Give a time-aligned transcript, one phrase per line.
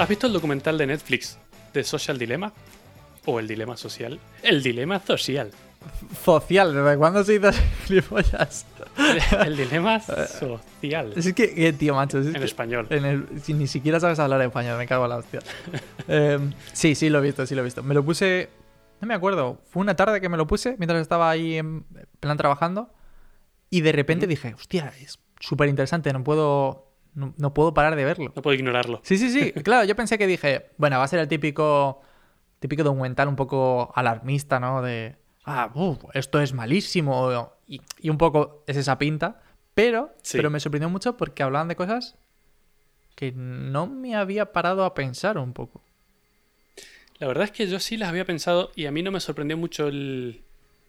[0.00, 1.38] ¿Has visto el documental de Netflix
[1.74, 2.52] de Social Dilemma?
[3.26, 4.18] ¿O el dilema social?
[4.42, 5.50] El dilema social.
[6.24, 7.52] Social, ¿desde cuándo se dice
[7.86, 8.66] gilipollas?
[8.98, 11.12] El, el dilema social.
[11.16, 12.18] Es que, que, tío, macho.
[12.18, 12.86] es En que- español.
[12.90, 15.40] en el- si ni siquiera sabes hablar español, me cago en la hostia.
[16.12, 16.38] Eh,
[16.72, 17.82] sí, sí, lo he visto, sí lo he visto.
[17.84, 18.48] Me lo puse.
[19.00, 19.60] No me acuerdo.
[19.70, 21.84] Fue una tarde que me lo puse mientras estaba ahí en
[22.18, 22.92] plan trabajando.
[23.70, 26.89] Y de repente dije, hostia, es súper interesante, no puedo.
[27.14, 28.32] No, no puedo parar de verlo.
[28.34, 29.00] No puedo ignorarlo.
[29.04, 29.52] Sí, sí, sí.
[29.64, 32.02] Claro, yo pensé que dije, bueno, va a ser el típico.
[32.60, 34.82] Típico documental un poco alarmista, ¿no?
[34.82, 35.16] De.
[35.44, 37.50] Ah, uf, esto es malísimo.
[37.66, 39.40] Y, y un poco es esa pinta.
[39.74, 40.36] Pero, Sí.
[40.36, 42.16] pero me sorprendió mucho porque hablaban de cosas
[43.14, 45.82] que no me había parado a pensar un poco.
[47.18, 49.56] La verdad es que yo sí las había pensado y a mí no me sorprendió
[49.56, 50.42] mucho el,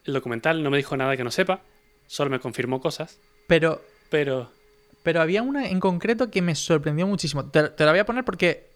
[0.06, 0.64] el documental.
[0.64, 1.62] No me dijo nada que no sepa.
[2.08, 3.20] Solo me confirmó cosas.
[3.48, 4.52] Pero, Pero
[5.04, 7.46] pero había una en concreto que me sorprendió muchísimo.
[7.50, 8.72] Te, te la voy a poner porque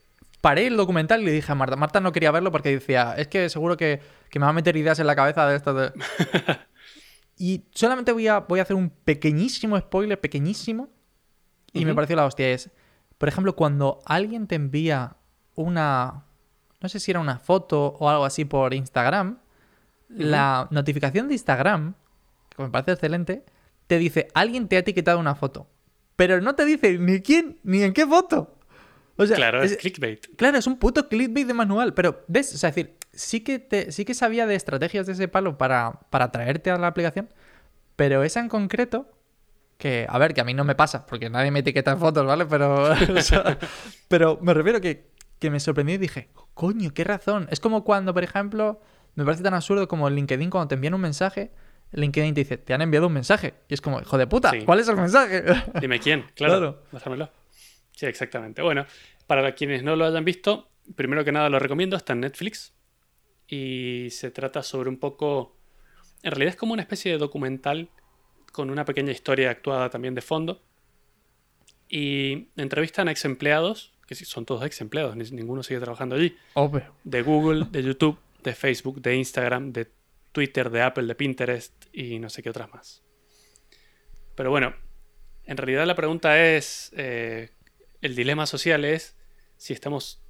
[0.46, 1.76] paré el documental y le dije a Marta.
[1.76, 4.78] Marta no quería verlo porque decía, es que seguro que, que me va a meter
[4.78, 5.74] ideas en la cabeza de esto.
[5.74, 5.92] de-".
[7.38, 10.90] y solamente voy a, voy a hacer un pequeñísimo spoiler, pequeñísimo.
[11.74, 12.52] Y me pareció la hostia.
[12.52, 12.70] Es,
[13.18, 15.18] por ejemplo, cuando alguien te envía
[15.56, 16.26] una...
[16.80, 19.40] No sé si era una foto o algo así por Instagram.
[20.10, 21.96] La notificación de Instagram,
[22.56, 23.44] que me parece excelente,
[23.88, 25.68] te dice, alguien te ha etiquetado una foto.
[26.16, 28.56] Pero no te dice ni quién, ni en qué foto.
[29.18, 30.36] O sea, claro, es, es- clickbait.
[30.36, 32.54] Claro, es un puto clickbait de manual, pero ¿ves?
[32.54, 35.58] O sea, es decir, sí que, te, sí que sabía de estrategias de ese palo
[35.58, 37.30] para, para traerte a la aplicación,
[37.96, 39.10] pero esa en concreto,
[39.78, 42.26] que, a ver, que a mí no me pasa, porque nadie me etiqueta en fotos,
[42.26, 42.46] ¿vale?
[42.46, 43.58] Pero, o sea,
[44.08, 45.08] pero me refiero que,
[45.40, 47.48] que me sorprendió y dije, coño, qué razón.
[47.52, 48.82] Es como cuando, por ejemplo,
[49.16, 51.52] me parece tan absurdo como en LinkedIn, cuando te envían un mensaje,
[51.96, 53.54] LinkedIn te dice, te han enviado un mensaje.
[53.68, 54.62] Y es como, hijo de puta, Sí.
[54.66, 55.44] ¿cuál es el mensaje?
[55.82, 56.84] Dime quién, claro.
[56.92, 57.30] Claro.
[57.92, 58.62] Sí, exactamente.
[58.62, 58.86] Bueno,
[59.28, 62.74] para quienes no lo hayan visto, primero que nada lo recomiendo, está en Netflix.
[63.48, 65.56] Y se trata sobre un poco.
[66.24, 67.90] En realidad es como una especie de documental
[68.52, 70.62] con una pequeña historia actuada también de fondo.
[71.88, 76.36] Y entrevistan a ex empleados, que son todos ex empleados, ni- ninguno sigue trabajando allí,
[76.56, 76.94] Obvio.
[77.04, 79.88] de Google, de YouTube, de Facebook, de Instagram, de
[80.36, 83.06] Twitter, de Apple, de Pinterest y no sé qué otras más.
[84.36, 84.76] Pero bueno,
[85.46, 87.52] en realidad la pregunta es, eh,
[88.02, 89.16] el dilema social es
[89.56, 90.22] si estamos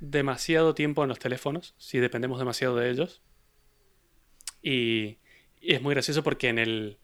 [0.00, 3.22] demasiado tiempo en los teléfonos, si dependemos demasiado de ellos.
[4.60, 5.18] Y,
[5.60, 6.98] y es muy gracioso porque en el,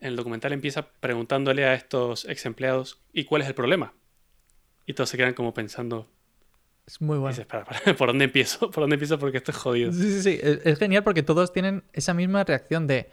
[0.00, 3.94] en el documental empieza preguntándole a estos ex empleados, ¿y cuál es el problema?
[4.84, 6.12] Y todos se quedan como pensando,
[6.86, 7.28] Es muy bueno.
[7.28, 8.70] dices, "Espera, espera, ¿por dónde empiezo?
[8.70, 9.18] ¿Por dónde empiezo?
[9.18, 9.92] Porque esto es jodido.
[9.92, 10.40] Sí, sí, sí.
[10.42, 13.08] Es, es genial porque todos tienen esa misma reacción de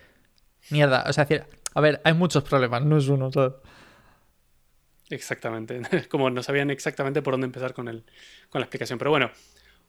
[0.70, 1.06] mierda.
[1.08, 1.28] O sea,
[1.76, 3.32] a ver, hay muchos problemas, no es uno.
[3.32, 3.54] ¿sabes?
[5.10, 5.82] Exactamente.
[6.10, 8.04] Como no sabían exactamente por dónde empezar con, el,
[8.50, 9.00] con la explicación.
[9.00, 9.32] Pero bueno,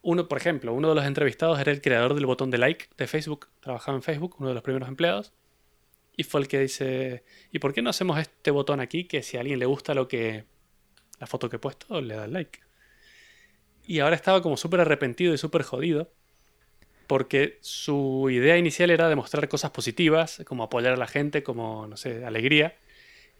[0.03, 3.07] uno, por ejemplo, uno de los entrevistados era el creador del botón de like de
[3.07, 3.49] Facebook.
[3.61, 5.33] Trabajaba en Facebook, uno de los primeros empleados.
[6.17, 9.37] Y fue el que dice, ¿y por qué no hacemos este botón aquí que si
[9.37, 10.45] a alguien le gusta lo que
[11.19, 12.61] la foto que he puesto, le da like?
[13.91, 16.13] Y ahora estaba como súper arrepentido y súper jodido.
[17.09, 21.97] Porque su idea inicial era demostrar cosas positivas, como apoyar a la gente, como, no
[21.97, 22.77] sé, alegría.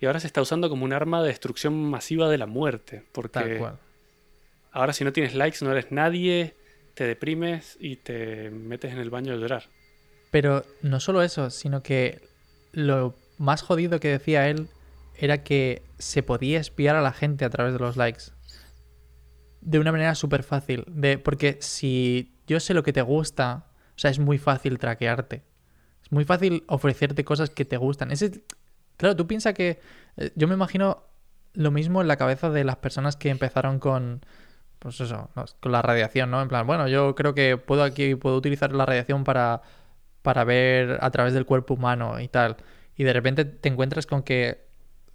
[0.01, 2.97] Y ahora se está usando como un arma de destrucción masiva de la muerte.
[2.97, 3.79] Tal Porque cual.
[4.73, 6.57] ahora si no tienes likes no eres nadie,
[6.95, 9.69] te deprimes y te metes en el baño a llorar.
[10.33, 12.23] Pero no solo eso, sino que
[12.73, 14.67] lo más jodido que decía él
[15.15, 18.33] era que se podía espiar a la gente a través de los likes.
[19.61, 20.85] De una manera súper fácil.
[20.89, 25.43] De, porque si yo sé lo que te gusta, o sea, es muy fácil traquearte.
[26.03, 28.11] Es muy fácil ofrecerte cosas que te gustan.
[28.11, 28.43] Ese,
[28.97, 29.81] claro, tú piensas que...
[30.17, 31.05] eh, Yo me imagino
[31.53, 34.25] lo mismo en la cabeza de las personas que empezaron con...
[34.79, 35.29] Pues eso,
[35.61, 36.41] con la radiación, ¿no?
[36.41, 39.61] En plan, bueno, yo creo que puedo aquí, puedo utilizar la radiación para,
[40.23, 42.57] para ver a través del cuerpo humano y tal.
[42.97, 44.65] Y de repente te encuentras con que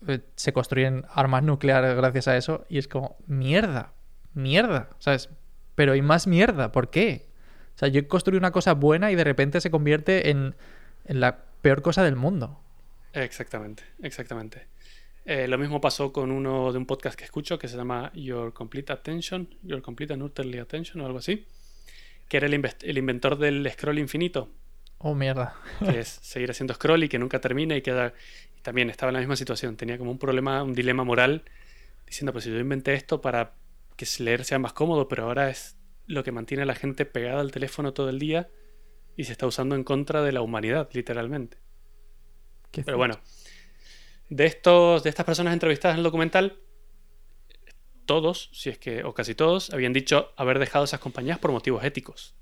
[0.08, 3.94] eh, se construyen armas nucleares gracias a eso y es como, mierda,
[4.36, 5.30] mierda, ¿sabes?
[5.76, 7.26] Pero hay más mierda, ¿por qué?
[7.76, 10.56] O sea, yo construí una cosa buena y de repente se convierte en,
[11.06, 12.62] en la peor cosa del mundo.
[13.14, 14.68] Exactamente, exactamente.
[15.26, 18.54] Eh, lo mismo pasó con uno de un podcast que escucho que se llama Your
[18.54, 21.46] Complete Attention, Your Complete and Utterly Attention o algo así,
[22.28, 22.54] que era el,
[22.84, 24.50] el inventor del scroll infinito,
[24.98, 25.56] Oh, mierda.
[25.80, 28.14] que es seguir haciendo scroll y que nunca termina y queda...
[28.58, 31.44] Y también estaba en la misma situación, tenía como un problema, un dilema moral,
[32.08, 33.54] diciendo, pues si yo inventé esto para
[33.96, 35.78] que leer sea más cómodo, pero ahora es
[36.08, 38.50] lo que mantiene a la gente pegada al teléfono todo el día
[39.18, 41.58] y se está usando en contra de la humanidad, literalmente.
[42.72, 43.20] Qué Pero bueno,
[44.30, 46.60] de, estos, de estas personas entrevistadas en el documental,
[48.06, 51.84] todos, si es que, o casi todos, habían dicho haber dejado esas compañías por motivos
[51.84, 52.36] éticos.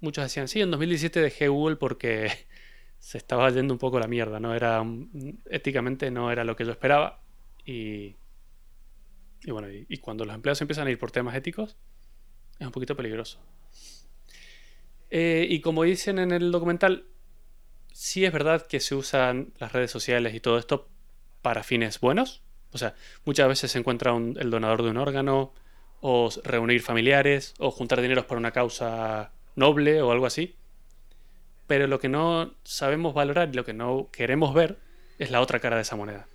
[0.00, 2.30] Muchos decían, sí, en 2017 dejé Google porque
[2.98, 4.82] se estaba yendo un poco la mierda, no era
[5.50, 7.22] éticamente no era lo que yo esperaba
[7.64, 8.16] y,
[9.42, 11.76] y bueno, y, cuando los empleados empiezan a ir por temas éticos
[12.58, 13.38] es un poquito peligroso.
[15.10, 17.06] Eh, y como dicen en el documental,
[17.92, 20.88] sí es verdad que se usan las redes sociales y todo esto
[21.42, 22.42] para fines buenos.
[22.72, 22.94] O sea,
[23.24, 25.52] muchas veces se encuentra el donador de un órgano,
[26.00, 30.56] o reunir familiares, o juntar dineros para una causa noble o algo así.
[31.66, 34.78] Pero lo que no sabemos valorar y lo que no queremos ver
[35.18, 36.26] es la otra cara de esa moneda.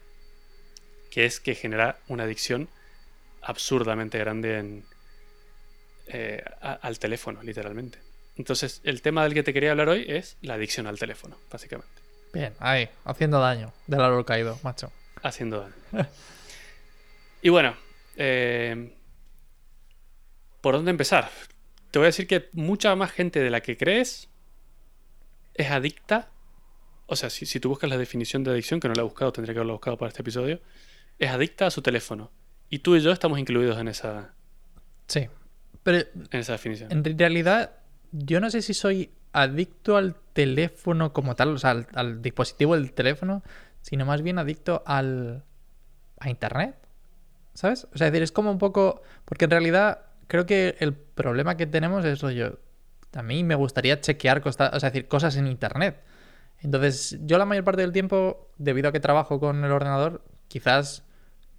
[1.09, 2.69] Que es que genera una adicción
[3.45, 4.83] absurdamente grande
[6.07, 7.99] eh, al teléfono, literalmente.
[8.35, 11.93] Entonces, el tema del que te quería hablar hoy es la adicción al teléfono, básicamente.
[12.33, 14.91] Bien, ahí, haciendo daño del árbol caído, macho.
[15.21, 16.09] Haciendo daño.
[17.41, 17.77] y bueno,
[18.17, 18.93] eh,
[20.59, 21.29] ¿por dónde empezar?
[21.91, 24.27] Te voy a decir que mucha más gente de la que crees
[25.53, 26.29] es adicta.
[27.05, 29.31] O sea, si, si tú buscas la definición de adicción, que no la he buscado,
[29.31, 30.59] tendría que haberla buscado para este episodio,
[31.19, 32.31] es adicta a su teléfono.
[32.69, 34.33] Y tú y yo estamos incluidos en esa.
[35.07, 35.27] Sí.
[35.83, 35.99] Pero
[36.31, 36.91] en esa definición.
[36.91, 37.71] En realidad,
[38.11, 42.93] yo no sé si soy adicto al teléfono como tal, o sea, al, dispositivo del
[42.93, 43.43] teléfono,
[43.81, 45.43] sino más bien adicto al
[46.19, 46.75] a internet.
[47.53, 47.87] ¿Sabes?
[47.93, 49.01] O sea, es decir, es como un poco.
[49.25, 52.59] Porque en realidad creo que el problema que tenemos es lo yo.
[53.13, 56.01] A mí me gustaría chequear cosas, o sea, decir, cosas en internet.
[56.59, 61.03] Entonces, yo la mayor parte del tiempo, debido a que trabajo con el ordenador, quizás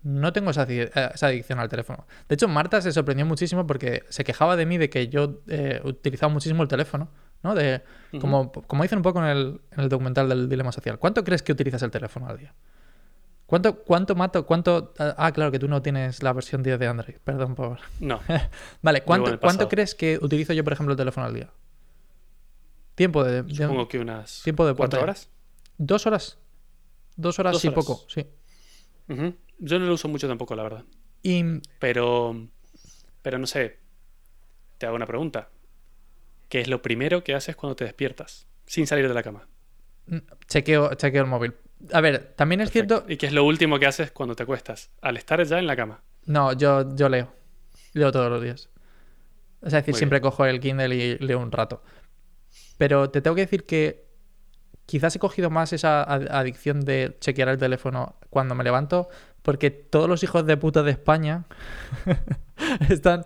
[0.06, 2.06] no tengo esa, adicción al teléfono.
[2.28, 5.80] De hecho, Marta se sorprendió muchísimo porque se quejaba de mí de que yo eh,
[5.82, 7.08] utilizaba muchísimo el teléfono,
[7.42, 7.56] ¿no?
[7.56, 7.82] De,
[8.20, 11.00] como, como dicen un poco en el, en el, documental del dilema social.
[11.00, 12.54] ¿Cuánto crees que utilizas el teléfono al día?
[13.46, 14.46] ¿Cuánto, cuánto mato?
[14.46, 14.94] ¿Cuánto?
[14.96, 17.16] Ah, claro que tú no tienes la versión 10 de Android.
[17.24, 17.80] Perdón por.
[17.98, 18.20] No.
[18.82, 21.50] vale, ¿cuánto, ¿cuánto crees que utilizo yo, por ejemplo, el teléfono al día?
[22.94, 23.42] Tiempo de.
[23.52, 24.42] Supongo que unas.
[24.44, 25.30] ¿Tiempo de cuatro horas?
[25.78, 26.38] Dos horas.
[27.16, 28.24] Dos horas y poco, sí.
[29.08, 30.84] Yo no lo uso mucho tampoco, la verdad.
[31.78, 32.48] Pero,
[33.22, 33.78] pero no sé,
[34.78, 35.48] te hago una pregunta.
[36.48, 39.48] ¿Qué es lo primero que haces cuando te despiertas sin salir de la cama?
[40.06, 41.54] Mm, chequeo, chequeo el móvil.
[41.92, 43.04] A ver, también es cierto...
[43.08, 44.90] ¿Y qué es lo último que haces cuando te acuestas?
[45.00, 46.02] Al estar ya en la cama.
[46.26, 47.32] No, yo, yo leo.
[47.92, 48.70] Leo todos los días.
[49.62, 51.82] Es decir, siempre cojo el Kindle y leo un rato.
[52.78, 54.05] Pero te tengo que decir que
[54.86, 59.08] quizás he cogido más esa adicción de chequear el teléfono cuando me levanto
[59.46, 61.44] porque todos los hijos de puta de España
[62.88, 63.24] están.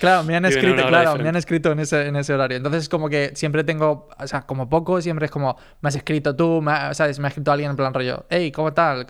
[0.00, 2.56] claro, me han escrito, claro, me han escrito en ese, en ese horario.
[2.56, 6.34] Entonces, como que siempre tengo, o sea, como poco, siempre es como, me has escrito
[6.34, 7.20] tú, me, ¿sabes?
[7.20, 9.06] Me ha escrito alguien en plan rollo, hey, ¿cómo tal?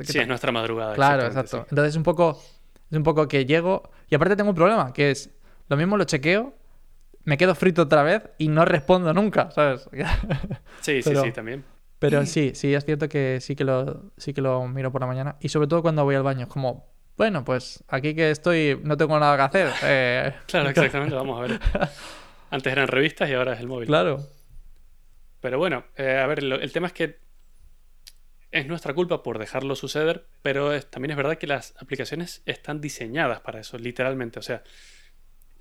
[0.00, 0.94] sí, es nuestra madrugada.
[0.94, 1.66] Claro, exacto.
[1.68, 2.42] Entonces, es un poco,
[2.90, 3.82] es un poco que llego.
[4.08, 5.28] Y aparte, tengo un problema, que es,
[5.68, 6.54] lo mismo lo chequeo,
[7.24, 9.88] me quedo frito otra vez y no respondo nunca, ¿sabes?
[10.80, 11.64] sí, sí, sí, también.
[11.98, 15.06] Pero sí, sí, es cierto que sí que lo, sí que lo miro por la
[15.06, 15.36] mañana.
[15.40, 16.42] Y sobre todo cuando voy al baño.
[16.42, 19.72] Es como, bueno, pues aquí que estoy, no tengo nada que hacer.
[19.82, 20.34] Eh.
[20.46, 21.60] Claro, exactamente, vamos a ver.
[22.50, 23.86] Antes eran revistas y ahora es el móvil.
[23.86, 24.20] Claro.
[25.40, 27.18] Pero bueno, eh, a ver, el tema es que
[28.50, 33.40] es nuestra culpa por dejarlo suceder, pero también es verdad que las aplicaciones están diseñadas
[33.40, 34.38] para eso, literalmente.
[34.38, 34.62] O sea,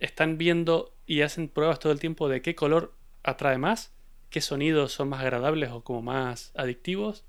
[0.05, 2.93] están viendo y hacen pruebas todo el tiempo de qué color
[3.23, 3.93] atrae más
[4.33, 7.23] qué sonidos son más agradables o como más adictivos,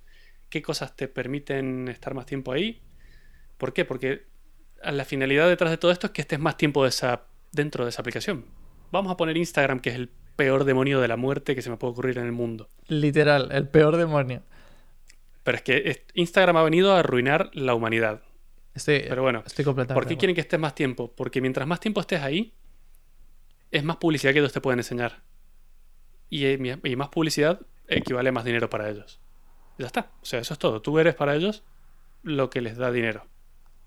[0.48, 2.80] qué cosas te permiten estar más tiempo ahí.
[3.58, 3.84] ¿Por qué?
[3.84, 4.24] Porque
[4.82, 6.82] la finalidad detrás de todo esto es que estés más tiempo
[7.52, 8.46] dentro de esa aplicación.
[8.90, 11.76] Vamos a poner Instagram, que es el peor demonio de la muerte que se me
[11.76, 12.70] puede ocurrir en el mundo.
[12.88, 14.42] Literal, el peor demonio.
[15.42, 18.22] Pero es que Instagram ha venido a arruinar la humanidad.
[18.72, 21.12] Estoy, Pero bueno, estoy completamente ¿por qué quieren que estés más tiempo?
[21.14, 22.54] Porque mientras más tiempo estés ahí,
[23.74, 25.22] es más publicidad que ellos te pueden enseñar.
[26.30, 29.20] Eh, y, más publicidad equivale a más dinero para ellos.
[29.78, 30.12] Ya está.
[30.22, 30.80] O sea, eso es todo.
[30.80, 31.64] Tú eres para ellos
[32.22, 33.26] lo que les da dinero.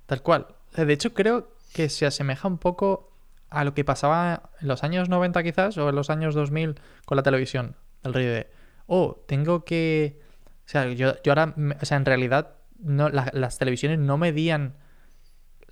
[0.06, 0.48] Tal cual.
[0.76, 3.14] De hecho, creo que se asemeja un poco
[3.50, 6.76] a lo que pasaba en los años 90 quizás o en los años 2000
[7.06, 7.78] con la televisión.
[8.04, 8.50] El rey de,
[8.88, 10.20] oh, tengo que...
[10.66, 14.76] O sea, yo, ahora, o sea, en realidad no, las televisiones no medían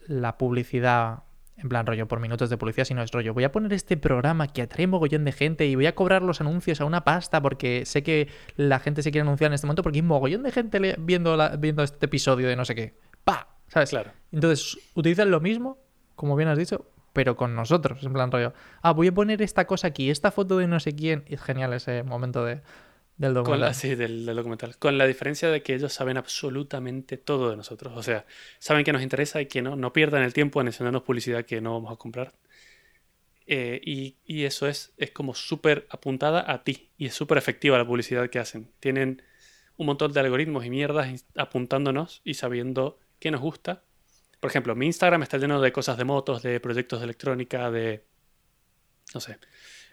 [0.07, 1.23] la publicidad
[1.57, 4.47] en plan rollo por minutos de publicidad, sino es rollo, voy a poner este programa
[4.47, 7.85] que atrae mogollón de gente y voy a cobrar los anuncios a una pasta porque
[7.85, 10.95] sé que la gente se quiere anunciar en este momento porque hay mogollón de gente
[10.99, 12.97] viendo, viendo este episodio de no sé qué.
[13.23, 13.47] ¡Pa!
[13.67, 13.89] ¿Sabes?
[13.89, 14.11] Claro.
[14.31, 15.79] Entonces, utilizan lo mismo,
[16.15, 19.65] como bien has dicho, pero con nosotros, en plan rollo, ah, voy a poner esta
[19.65, 22.61] cosa aquí, esta foto de no sé quién, y es genial ese momento de,
[23.17, 23.69] Del Con documental.
[23.69, 24.77] la, sí, del, del documental.
[24.77, 27.93] Con la diferencia de que ellos saben absolutamente todo de nosotros.
[27.95, 28.25] O sea,
[28.59, 31.61] saben que nos interesa y que no, no pierdan el tiempo en enseñarnos publicidad que
[31.61, 32.33] no vamos a comprar.
[33.47, 36.89] Eh, y, y eso es, es como súper apuntada a ti.
[36.97, 38.69] Y es súper efectiva la publicidad que hacen.
[38.81, 39.21] Tienen
[39.77, 43.83] un montón de algoritmos y mierdas apuntándonos y sabiendo qué nos gusta.
[44.39, 48.03] Por ejemplo, mi Instagram está lleno de cosas de motos, de proyectos de electrónica, de...
[49.13, 49.37] No sé.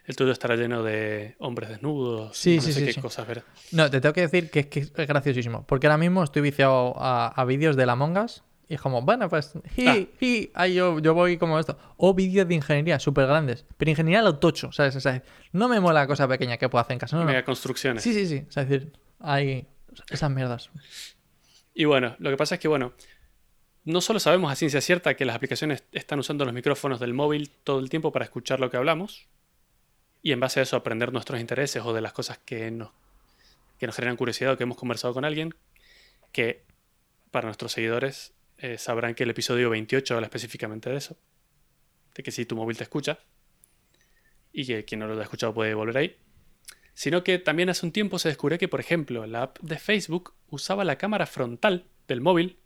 [0.05, 2.37] El tuyo estará lleno de hombres desnudos.
[2.37, 3.01] Sí, no sí, sé sí, qué sí.
[3.01, 3.45] cosas verás.
[3.71, 5.65] No, te tengo que decir que es, que es graciosísimo.
[5.67, 8.43] Porque ahora mismo estoy viciado a, a vídeos de la Mongas.
[8.69, 9.99] Y es como, bueno, pues, ji, Ah.
[10.19, 11.79] ji, ay, yo, yo voy como esto.
[11.99, 13.65] O vídeos de ingeniería súper grandes.
[13.77, 14.97] Pero ingeniería lo tocho, ¿sabes?
[14.97, 17.17] O sea, no me mola la cosa pequeña que puedo hacer en casa.
[17.17, 17.29] No, no.
[17.29, 18.03] Mega construcciones.
[18.03, 18.45] Sí, sí, sí.
[18.49, 19.67] O sea, es decir, hay
[20.11, 20.71] esas mierdas.
[21.75, 22.93] Y bueno, lo que pasa es que, bueno,
[23.85, 27.51] no solo sabemos a ciencia cierta que las aplicaciones están usando los micrófonos del móvil
[27.65, 29.29] todo el tiempo para escuchar lo que hablamos
[30.23, 32.91] y en base a eso aprender nuestros intereses o de las cosas que nos,
[33.79, 35.55] que nos generan curiosidad o que hemos conversado con alguien,
[36.31, 36.65] que
[37.31, 41.17] para nuestros seguidores eh, sabrán que el episodio 28 habla específicamente de eso,
[42.15, 43.19] de que si tu móvil te escucha
[44.53, 46.17] y que quien no lo haya escuchado puede volver ahí.
[46.95, 50.35] Sino que también hace un tiempo se descubrió que, por ejemplo, la app de Facebook
[50.51, 52.59] usaba la cámara frontal del móvil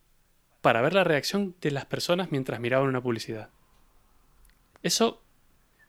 [0.60, 3.50] para ver la reacción de las personas mientras miraban una publicidad.
[4.82, 5.22] ¿Eso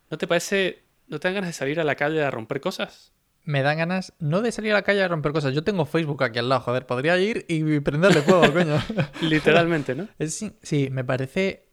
[0.09, 0.86] no te parece...
[1.07, 3.13] ¿No te dan ganas de salir a la calle a romper cosas?
[3.43, 5.53] Me dan ganas no de salir a la calle a romper cosas.
[5.53, 6.85] Yo tengo Facebook aquí al lado, joder.
[6.85, 8.77] Podría ir y prenderle fuego, coño.
[9.21, 10.07] Literalmente, ¿no?
[10.19, 11.69] Es- sí, sí, me parece.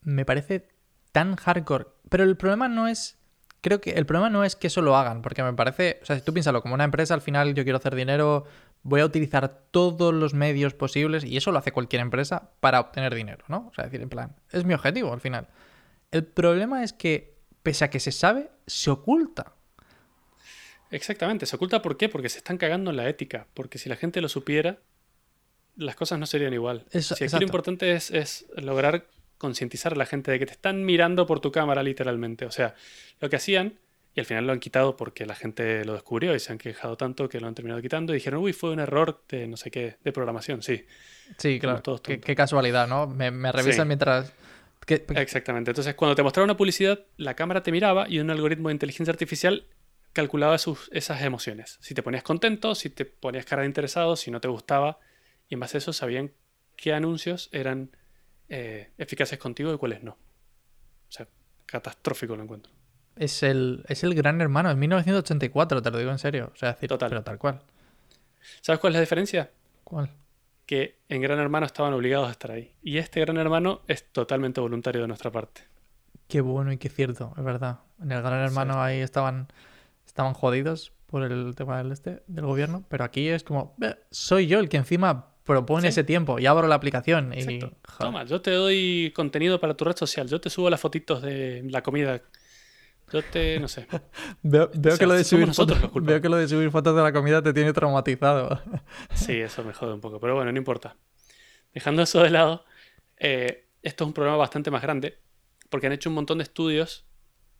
[0.00, 0.68] Me parece
[1.12, 1.86] tan hardcore.
[2.08, 3.18] Pero el problema no es.
[3.60, 6.00] Creo que el problema no es que eso lo hagan, porque me parece.
[6.02, 8.44] O sea, si tú piénsalo, como una empresa, al final yo quiero hacer dinero,
[8.82, 13.14] voy a utilizar todos los medios posibles, y eso lo hace cualquier empresa para obtener
[13.14, 13.68] dinero, ¿no?
[13.70, 15.46] O sea, decir, en plan, es mi objetivo al final.
[16.10, 17.31] El problema es que,
[17.62, 19.54] pese a que se sabe, se oculta.
[20.90, 21.46] Exactamente.
[21.46, 22.08] ¿Se oculta por qué?
[22.08, 23.46] Porque se están cagando en la ética.
[23.54, 24.78] Porque si la gente lo supiera,
[25.76, 26.84] las cosas no serían igual.
[26.90, 29.06] Eso- si aquí lo importante es, es lograr
[29.38, 32.44] concientizar a la gente de que te están mirando por tu cámara, literalmente.
[32.44, 32.74] O sea,
[33.20, 33.78] lo que hacían,
[34.14, 36.96] y al final lo han quitado porque la gente lo descubrió y se han quejado
[36.96, 39.70] tanto que lo han terminado quitando y dijeron, uy, fue un error de no sé
[39.70, 40.84] qué, de programación, sí.
[41.38, 41.80] Sí, claro.
[41.80, 43.06] todos Qué, casualidad, ¿no?
[43.06, 43.88] Me, me revisan Sí.
[43.88, 44.32] mientras.
[44.86, 45.70] Que- Exactamente.
[45.70, 49.12] Entonces, cuando te mostraba una publicidad, la cámara te miraba y un algoritmo de inteligencia
[49.12, 49.66] artificial
[50.12, 51.78] calculaba sus, esas emociones.
[51.80, 54.98] Si te ponías contento, si te ponías cara de interesado, si no te gustaba.
[55.48, 56.32] Y en base a eso sabían
[56.76, 57.90] qué anuncios eran
[58.48, 60.12] eh, eficaces contigo y cuáles no.
[60.12, 61.26] O sea,
[61.66, 62.72] catastrófico lo encuentro.
[63.16, 66.50] Es el, es el gran hermano, es 1984, te lo digo en serio.
[66.54, 67.08] O sea, decir, Total.
[67.08, 67.62] pero tal cual.
[68.60, 69.50] ¿Sabes cuál es la diferencia?
[69.84, 70.10] ¿Cuál?
[70.66, 72.74] Que en Gran Hermano estaban obligados a estar ahí.
[72.82, 75.62] Y este Gran Hermano es totalmente voluntario de nuestra parte.
[76.28, 77.80] Qué bueno y qué cierto, es verdad.
[78.00, 79.48] En el gran hermano ahí estaban,
[80.06, 84.46] estaban jodidos por el tema del este, del gobierno, pero aquí es como, "Ve, soy
[84.46, 85.88] yo el que encima propone Sí.
[85.88, 87.58] ese tiempo y abro la aplicación y.
[87.98, 90.26] Toma, yo te doy contenido para tu red social.
[90.28, 92.22] Yo te subo las fotitos de la comida.
[93.12, 93.86] Yo te, no sé.
[94.42, 96.14] Veo, veo O sea, que lo de somos subir nosotros fotos, los culpables.
[96.14, 98.62] veo que lo de subir fotos de la comida te tiene traumatizado.
[99.14, 100.96] Sí, eso me jode un poco, pero bueno, no importa.
[101.74, 102.64] Dejando eso de lado,
[103.18, 105.18] eh, esto es un problema bastante más grande,
[105.68, 107.06] porque han hecho un montón de estudios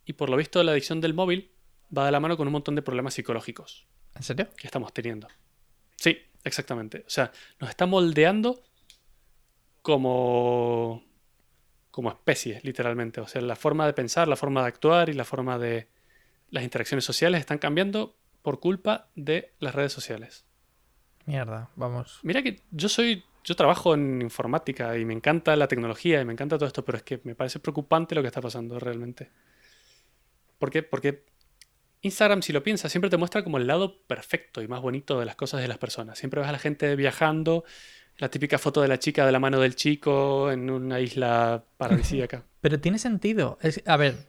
[0.05, 1.53] y por lo visto la adicción del móvil
[1.97, 4.49] va de la mano con un montón de problemas psicológicos ¿En serio?
[4.57, 5.29] que estamos teniendo.
[5.97, 7.05] Sí, exactamente.
[7.07, 7.31] O sea,
[7.61, 8.63] nos está moldeando
[9.83, 11.03] como,
[11.93, 13.21] como especie, literalmente.
[13.21, 15.87] O sea, la forma de pensar, la forma de actuar y la forma de...
[16.51, 20.45] Las interacciones sociales están cambiando por culpa de las redes sociales.
[21.25, 22.19] Mierda, vamos.
[22.23, 26.33] Mira que yo soy, yo trabajo en informática y me encanta la tecnología y me
[26.33, 29.31] encanta todo esto, pero es que me parece preocupante lo que está pasando realmente.
[30.59, 30.83] ¿Por qué?
[30.83, 31.25] Porque
[32.03, 35.27] Instagram, si lo piensas, siempre te muestra como el lado perfecto y más bonito de
[35.27, 36.19] las cosas de las personas.
[36.19, 37.65] Siempre ves a la gente viajando,
[38.19, 42.45] la típica foto de la chica de la mano del chico en una isla paradisíaca.
[42.61, 43.59] Pero tiene sentido.
[43.63, 44.29] Es- a ver,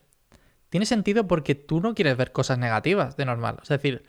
[0.70, 3.58] tiene sentido porque tú no quieres ver cosas negativas de normal.
[3.62, 4.04] Es decir,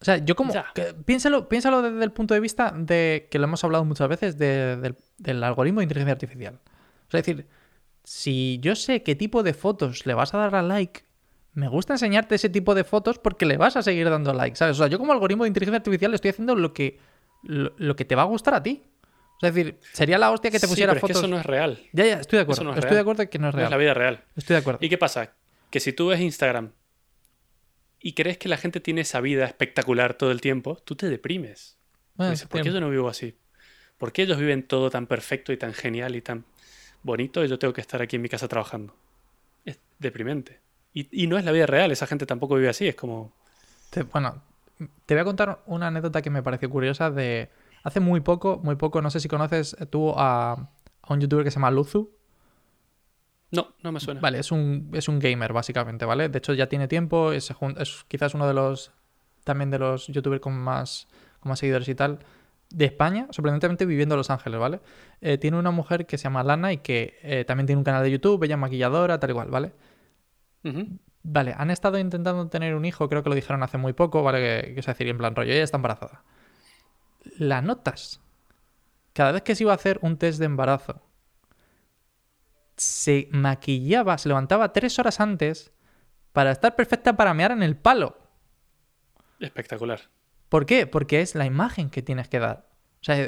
[0.00, 0.52] o sea, yo como...
[0.74, 4.38] Que- piénsalo, piénsalo desde el punto de vista de que lo hemos hablado muchas veces
[4.38, 6.54] de- del, del algoritmo de inteligencia artificial.
[7.06, 7.46] O sea, es decir,
[8.04, 11.02] si yo sé qué tipo de fotos le vas a dar a like,
[11.52, 14.76] me gusta enseñarte ese tipo de fotos porque le vas a seguir dando like, ¿sabes?
[14.76, 16.98] O sea, yo como algoritmo de inteligencia artificial estoy haciendo lo que,
[17.42, 18.82] lo, lo que te va a gustar a ti.
[19.40, 21.22] Es decir, sería la hostia que te Sí, pusiera pero es que fotos...
[21.22, 21.78] eso no es real.
[21.92, 22.64] Ya, ya, estoy de acuerdo.
[22.64, 22.94] no es estoy real.
[22.96, 23.70] de acuerdo que no es No es real.
[23.70, 24.24] la vida real.
[24.36, 24.78] Estoy de acuerdo.
[24.82, 25.32] ¿Y qué pasa?
[25.70, 26.72] Que si tú ves Instagram
[28.00, 31.76] y crees que la gente tiene esa vida espectacular todo el tiempo, tú te deprimes.
[32.16, 33.36] Ah, Dices, ¿Por qué yo no vivo así?
[33.96, 36.44] ¿Por qué ellos viven todo tan perfecto y tan genial y tan
[37.02, 38.96] bonito y yo tengo que estar aquí en mi casa trabajando?
[39.64, 40.60] Es deprimente.
[40.94, 43.32] Y, y no es la vida real, esa gente tampoco vive así, es como...
[43.90, 44.42] te- bueno,
[45.06, 47.50] Te voy a contar una anécdota que me pareció curiosa de...
[47.82, 50.70] Hace muy poco, muy poco, no sé si conoces tú a,
[51.02, 52.10] a un youtuber que se llama Luzu.
[53.50, 54.20] No, no me suena.
[54.20, 56.28] Vale, es un, es un gamer, básicamente, ¿vale?
[56.28, 58.92] De hecho, ya tiene tiempo, es, es quizás uno de los.
[59.44, 61.08] También de los youtubers con más,
[61.40, 62.18] con más seguidores y tal.
[62.68, 64.80] De España, sorprendentemente viviendo en Los Ángeles, ¿vale?
[65.22, 68.02] Eh, tiene una mujer que se llama Lana y que eh, también tiene un canal
[68.02, 69.72] de YouTube, ella es maquilladora, tal igual, ¿vale?
[71.30, 74.38] Vale, han estado intentando tener un hijo, creo que lo dijeron hace muy poco, ¿vale?
[74.38, 76.22] Que, que es decir, en plan rollo, ella está embarazada.
[77.36, 78.22] Las notas.
[79.12, 81.02] Cada vez que se iba a hacer un test de embarazo,
[82.78, 85.70] se maquillaba, se levantaba tres horas antes
[86.32, 88.16] para estar perfecta para mear en el palo.
[89.38, 90.00] Espectacular.
[90.48, 90.86] ¿Por qué?
[90.86, 92.70] Porque es la imagen que tienes que dar.
[93.02, 93.18] O sea,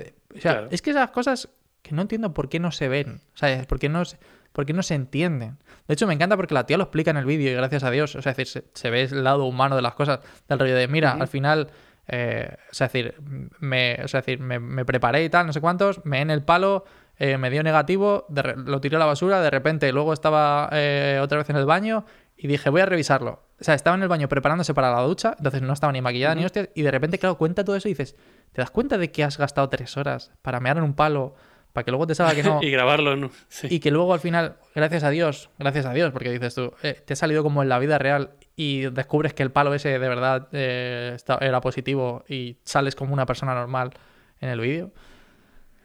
[0.71, 1.50] es que esas cosas
[1.83, 3.21] que no entiendo por qué no se ven.
[3.35, 4.04] O sea, por qué no,
[4.52, 5.59] por no se entienden.
[5.87, 7.90] De hecho, me encanta porque la tía lo explica en el vídeo y gracias a
[7.90, 8.14] Dios.
[8.16, 10.21] O sea, es decir, se, ve el lado humano de las cosas.
[10.49, 11.69] Del rollo de, mira, al final.
[12.12, 13.14] Eh, o sea, es decir,
[13.61, 16.42] me, o sea, decir me, me, preparé y tal, no sé cuántos, me en el
[16.42, 16.85] palo,
[17.23, 21.38] eh, me dio negativo, lo tiré a la basura, de repente luego estaba eh, otra
[21.38, 23.42] vez en el baño y dije, voy a revisarlo.
[23.61, 26.35] O sea, estaba en el baño preparándose para la ducha, entonces no estaba ni maquillada
[26.35, 28.16] ni hostia, y de repente, claro, cuenta todo eso y dices,
[28.52, 31.35] ¿te das cuenta de que has gastado tres horas para mear en un palo?
[31.73, 32.61] Para que luego te salga que no.
[32.62, 33.31] y grabarlo, ¿no?
[33.62, 37.00] Y que luego al final, gracias a Dios, gracias a Dios, porque dices tú, eh,
[37.05, 40.09] te ha salido como en la vida real y descubres que el palo ese de
[40.09, 43.93] verdad era positivo y sales como una persona normal
[44.41, 44.93] en el vídeo.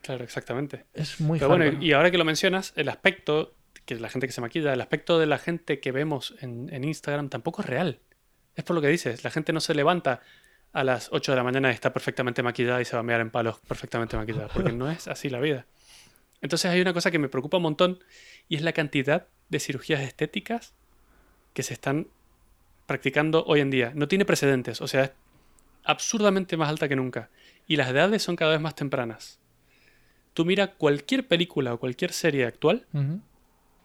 [0.05, 0.85] Claro, exactamente.
[0.93, 4.33] Es muy Pero bueno, y ahora que lo mencionas, el aspecto, que la gente que
[4.33, 7.99] se maquilla, el aspecto de la gente que vemos en, Instagram tampoco es real.
[8.55, 10.21] Es por lo que dices, la gente no se levanta
[10.73, 13.21] a las 8 de la mañana y está perfectamente maquillada y se va a mirar
[13.21, 15.65] en palos perfectamente maquillada, porque no es así la vida.
[16.41, 17.99] Entonces hay una cosa que me preocupa un montón
[18.47, 20.73] y es la cantidad de cirugías estéticas
[21.53, 22.07] que se están
[22.85, 23.91] practicando hoy en día.
[23.95, 25.11] No tiene precedentes, o sea, es
[25.83, 27.29] absurdamente más alta que nunca.
[27.67, 29.39] Y las edades son cada vez más tempranas.
[30.33, 32.85] Tú mira cualquier película o cualquier serie actual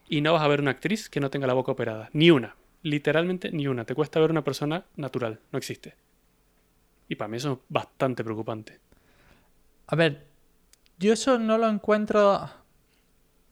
[0.09, 2.11] y no vas a ver una actriz que no tenga la boca operada.
[2.13, 2.57] Ni una.
[2.83, 3.85] Literalmente ni una.
[3.85, 5.39] Te cuesta ver una persona natural.
[5.53, 5.95] No existe.
[7.09, 8.81] Y para mí eso es bastante preocupante.
[9.87, 10.27] A ver,
[11.01, 12.35] yo eso no lo encuentro.
[12.35, 12.49] O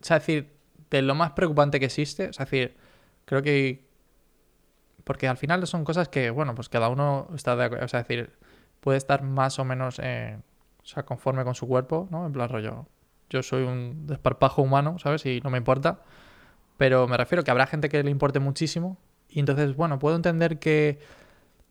[0.03, 0.55] sea, es decir,
[0.91, 2.29] de lo más preocupante que existe.
[2.29, 2.77] O sea, es decir,
[3.25, 3.89] creo que.
[5.03, 7.87] Porque al final son cosas que, bueno, pues cada uno está de acuerdo.
[7.87, 8.33] O sea, es decir,
[8.81, 9.99] puede estar más o menos.
[10.03, 10.39] Eh,
[10.83, 12.27] o sea, conforme con su cuerpo, ¿no?
[12.27, 12.87] En plan rollo,
[13.31, 15.25] yo soy un desparpajo humano, ¿sabes?
[15.27, 16.03] Y no me importa.
[16.77, 18.99] Pero me refiero que habrá gente que le importe muchísimo.
[19.29, 21.01] Y entonces, bueno, puedo entender que...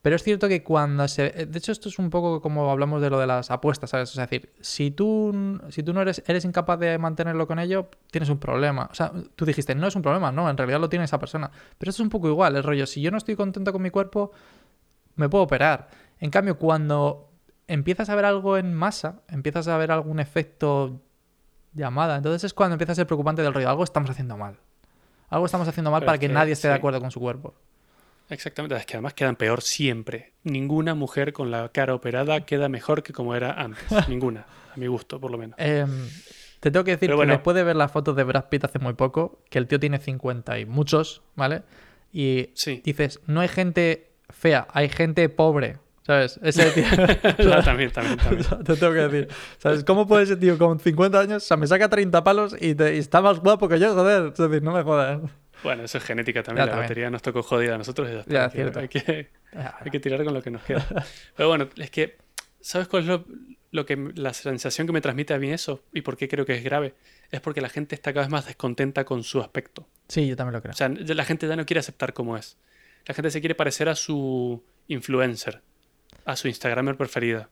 [0.01, 1.47] Pero es cierto que cuando se...
[1.47, 4.10] De hecho, esto es un poco como hablamos de lo de las apuestas, ¿sabes?
[4.12, 8.29] Es decir, si tú, si tú no eres, eres incapaz de mantenerlo con ello, tienes
[8.29, 8.88] un problema.
[8.91, 11.51] O sea, tú dijiste, no es un problema, no, en realidad lo tiene esa persona.
[11.77, 13.89] Pero esto es un poco igual, el rollo, si yo no estoy contento con mi
[13.89, 14.31] cuerpo,
[15.15, 15.89] me puedo operar.
[16.19, 17.31] En cambio, cuando
[17.67, 21.01] empiezas a ver algo en masa, empiezas a ver algún efecto
[21.73, 22.17] llamada.
[22.17, 23.69] Entonces es cuando empieza a ser preocupante del rollo.
[23.69, 24.57] Algo estamos haciendo mal.
[25.29, 27.53] Algo estamos haciendo mal para que, nadie esté de acuerdo con su cuerpo.
[28.29, 30.33] Exactamente, es que además quedan peor siempre.
[30.43, 33.85] Ninguna mujer con la cara operada queda mejor que como era antes.
[34.09, 35.55] Ninguna, a mi gusto, por lo menos.
[35.59, 36.07] Em,
[36.59, 38.93] te tengo que decir que después de ver las fotos de Brad Pitt hace muy
[38.93, 41.63] poco, que el tío tiene 50 y muchos, ¿vale?
[42.11, 42.49] Y
[42.83, 45.77] dices, no hay gente fea, hay gente pobre.
[46.07, 46.39] ¿Sabes?
[46.41, 46.85] Ese tío.
[47.65, 48.45] también, también, también.
[48.63, 49.27] Te tengo que decir.
[49.57, 49.83] ¿Sabes?
[49.83, 53.21] ¿Cómo puede ese tío con 50 años, o sea, me saca 30 palos y, está
[53.21, 54.31] más guapo que yo, joder?
[54.31, 55.19] Es decir, no me jodas.
[55.63, 56.67] Bueno, eso es genética también.
[56.67, 58.80] la batería nos tocó jodida a nosotros y ya está.
[58.80, 60.86] Hay, que, hay que tirar con lo que nos queda.
[61.36, 62.17] Pero bueno, es que,
[62.62, 63.22] ¿sabes cuál es
[63.72, 65.84] lo, que, la sensación que me transmite a mí eso?
[65.93, 66.93] ¿Y por qué creo que es grave?
[67.32, 69.88] Es porque la gente está cada vez más descontenta con su aspecto.
[70.08, 70.74] Sí, yo también lo creo.
[70.74, 72.58] O sea, la gente ya no quiere aceptar cómo es.
[73.06, 75.62] La gente se quiere parecer a su influencer
[76.28, 77.50] a su Instagramer preferida.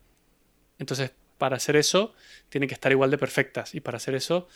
[0.78, 2.14] Entonces, para hacer eso,
[2.50, 3.74] tiene que estar igual de perfectas.
[3.74, 4.48] Y para hacer eso,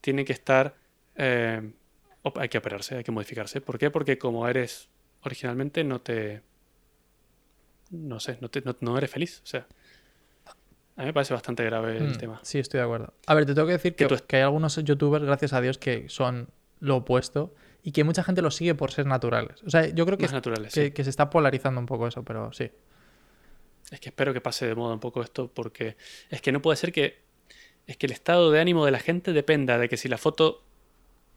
[0.00, 0.76] tiene que estar...
[1.16, 1.72] Eh,
[2.36, 3.60] hay que operarse, hay que modificarse.
[3.60, 3.90] ¿Por qué?
[3.90, 4.88] Porque como eres
[5.22, 6.42] originalmente, no te...
[7.90, 9.40] No sé, no, te, no, eres feliz.
[9.44, 9.66] O sea,
[10.96, 12.40] a mí me parece bastante grave el mm, tema.
[12.42, 13.12] Sí, estoy de acuerdo.
[13.26, 16.08] A ver, te tengo que decir que, que hay algunos youtubers, gracias a Dios, que
[16.08, 16.48] son
[16.80, 19.62] lo opuesto y que mucha gente los sigue por ser naturales.
[19.64, 22.70] O sea, yo creo que, naturales, que se está polarizando un poco eso, pero sí.
[23.90, 25.96] Es que espero que pase de moda un poco esto porque
[26.30, 27.22] es que no puede ser que
[27.86, 30.64] es que el estado de ánimo de la gente dependa de que si la foto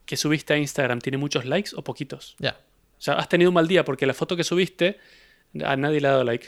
[0.07, 2.35] que subiste a Instagram tiene muchos likes o poquitos.
[2.39, 2.57] Ya.
[2.97, 4.97] O sea, has tenido un mal día porque la foto que subiste
[5.63, 6.47] a nadie le ha dado like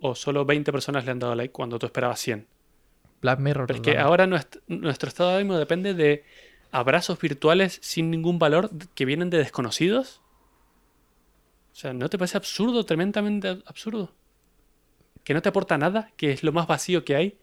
[0.00, 2.46] o solo 20 personas le han dado like cuando tú esperabas 100.
[3.22, 3.66] Black Mirror.
[3.66, 6.24] Pero es que ahora nuestro, nuestro estado de ánimo depende de
[6.70, 10.20] abrazos virtuales sin ningún valor que vienen de desconocidos.
[11.72, 14.12] O sea, ¿no te parece absurdo, tremendamente absurdo?
[15.24, 17.38] que no te aporta nada, que es lo más vacío que hay.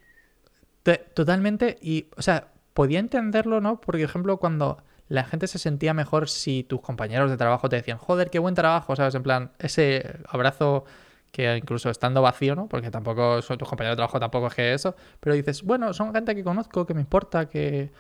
[0.82, 3.80] Te- Totalmente, y, o sea, podía entenderlo, ¿no?
[3.80, 7.98] Por ejemplo, cuando la gente se sentía mejor si tus compañeros de trabajo te decían,
[7.98, 9.16] joder, qué buen trabajo, ¿sabes?
[9.16, 10.84] En plan, ese abrazo
[11.32, 12.68] que incluso estando vacío, ¿no?
[12.68, 16.14] Porque tampoco son tus compañeros de trabajo, tampoco es que eso, pero dices, bueno, son
[16.14, 17.92] gente que conozco, que me importa, que...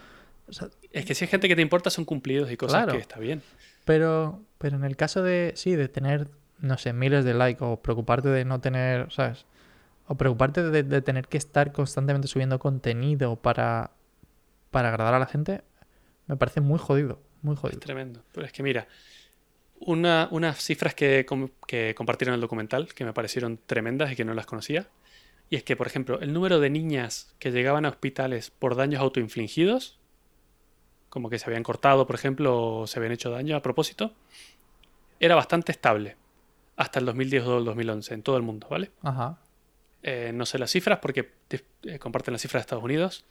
[0.49, 2.93] o sea, Es que si hay gente que te importa son cumplidos y cosas Claro.
[2.93, 3.41] que está bien.
[3.85, 7.77] pero, pero en el caso de, sí, de tener, no sé, miles de likes o
[7.81, 9.45] preocuparte de no tener, ¿sabes?
[10.07, 13.91] O preocuparte de, de tener que estar constantemente subiendo contenido para,
[14.71, 15.61] para agradar a la gente,
[16.27, 17.79] me parece muy jodido, muy Es jodido.
[17.79, 18.23] tremendo.
[18.33, 18.87] Pero es que mira,
[19.79, 24.15] una- unas cifras que, com- que compartieron en el documental que me parecieron tremendas y
[24.15, 24.87] que no las conocía.
[25.49, 28.99] Y es que, por ejemplo, el número de niñas que llegaban a hospitales por daños
[29.01, 29.99] autoinfligidos,
[31.09, 34.13] como que se habían cortado, por ejemplo, o se habían hecho daño a propósito,
[35.19, 36.17] era bastante estable
[36.75, 38.91] hasta el 2010 o el 2011 en todo el mundo, ¿vale?
[39.01, 39.39] Ajá.
[40.03, 43.25] Eh, no sé las cifras porque te- eh, comparten las cifras de Estados Unidos,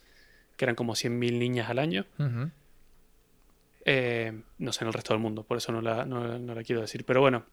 [0.57, 2.07] que eran como 100.000 niñas al año.
[2.19, 2.51] ujú.
[3.89, 6.65] Eh, no sé en el resto del mundo, por eso no la, no- no la
[6.65, 7.05] quiero decir.
[7.05, 7.45] Pero bueno,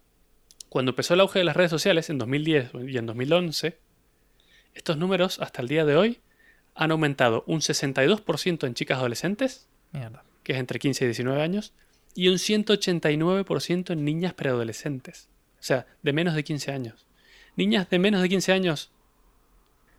[0.67, 3.77] cuando empezó el auge de las redes sociales en 2010 y en 2011,
[4.73, 6.19] estos números hasta el día de hoy
[6.73, 10.23] han aumentado un 62% en chicas adolescentes, Mierda.
[10.43, 11.73] que es entre 15 y 19 años,
[12.15, 17.05] y un 189% en niñas preadolescentes, o sea, de menos de 15 años.
[17.55, 18.91] Niñas de menos de 15 años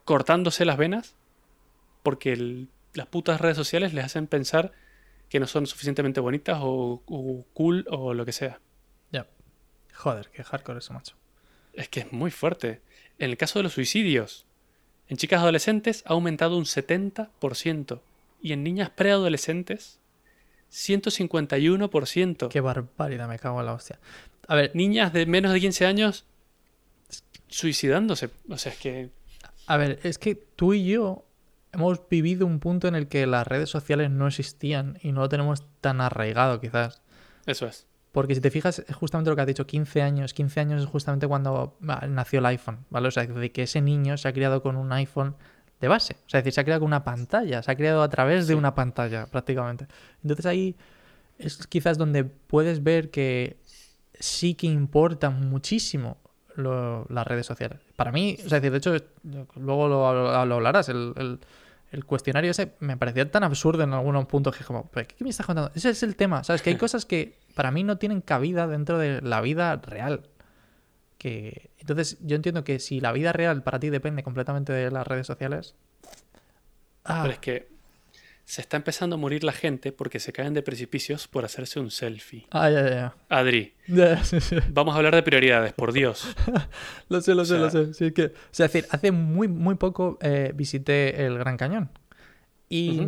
[0.04, 1.14] cortándose las venas
[2.02, 4.72] porque el- las putas redes sociales les hacen pensar
[5.34, 8.60] que no son suficientemente bonitas o, o cool o lo que sea.
[9.10, 9.26] Ya.
[9.92, 11.16] Joder, qué hardcore eso, macho.
[11.72, 12.82] Es que es muy fuerte.
[13.18, 14.46] En el caso de los suicidios,
[15.08, 18.00] en chicas adolescentes ha aumentado un 70%
[18.42, 19.98] y en niñas preadolescentes
[20.70, 22.48] 151%.
[22.48, 23.98] Qué barbaridad, me cago en la hostia.
[24.46, 26.26] A ver, Niñas de menos de 15 años
[27.48, 28.30] suicidándose.
[28.48, 29.10] O sea, es que
[29.66, 31.24] a ver, es que tú y yo
[31.74, 35.28] hemos vivido un punto en el que las redes sociales no existían y no lo
[35.28, 37.02] tenemos tan arraigado, quizás.
[37.46, 37.86] eso es.
[38.12, 40.34] Porque si te fijas, es justamente lo que has dicho, 15 años.
[40.34, 43.08] 15 años es justamente cuando nació el iPhone, ¿vale?
[43.08, 45.34] O sea, de que ese niño se ha criado con un iPhone
[45.80, 46.14] de base.
[46.24, 48.46] O sea, es decir, se ha criado con una pantalla, se ha criado a través
[48.46, 49.88] de una pantalla, prácticamente.
[50.22, 50.76] Entonces ahí
[51.38, 53.56] es quizás donde puedes ver que
[54.12, 56.18] sí que importan muchísimo
[56.54, 57.80] lo- las redes sociales.
[57.96, 58.96] Para mí, o sea, es decir, de hecho,
[59.56, 61.40] luego lo, lo- lo hablarás, el, el-
[61.94, 65.30] el cuestionario ese me parecía tan absurdo en algunos puntos que como, ¿pero ¿qué me
[65.30, 65.70] estás contando?
[65.74, 66.60] Ese es el tema, ¿sabes?
[66.60, 70.28] Que hay cosas que para mí no tienen cabida dentro de la vida real.
[71.18, 71.70] Que...
[71.78, 75.26] Entonces, yo entiendo que si la vida real para ti depende completamente de las redes
[75.26, 75.76] sociales...
[77.04, 77.73] Ah, Pero es que
[78.44, 81.90] se está empezando a morir la gente porque se caen de precipicios por hacerse un
[81.90, 82.46] selfie.
[82.50, 84.16] ah, ya, ya, Adri, ya.
[84.16, 84.56] Ya, sí, sí.
[84.70, 86.34] vamos a hablar de prioridades, por Dios.
[87.08, 87.94] Lo sé, lo O sé, lo sé.
[87.94, 91.56] Sí, es que, o sea, es decir, hace muy, muy poco eh, visité el Gran
[91.56, 91.90] Cañón.
[92.68, 93.00] Y,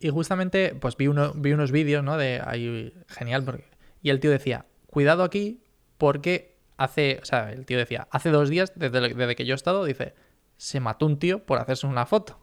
[0.00, 2.16] y justamente, pues vi, uno, vi unos vídeos, ¿no?
[2.16, 3.44] De ahí, genial.
[3.44, 3.64] Porque,
[4.02, 5.62] y el tío decía, cuidado aquí,
[5.98, 9.56] porque hace, o sea, el tío decía, hace dos días, desde, desde que yo he
[9.56, 10.14] estado, dice,
[10.56, 12.38] se mató un tío por hacerse una foto.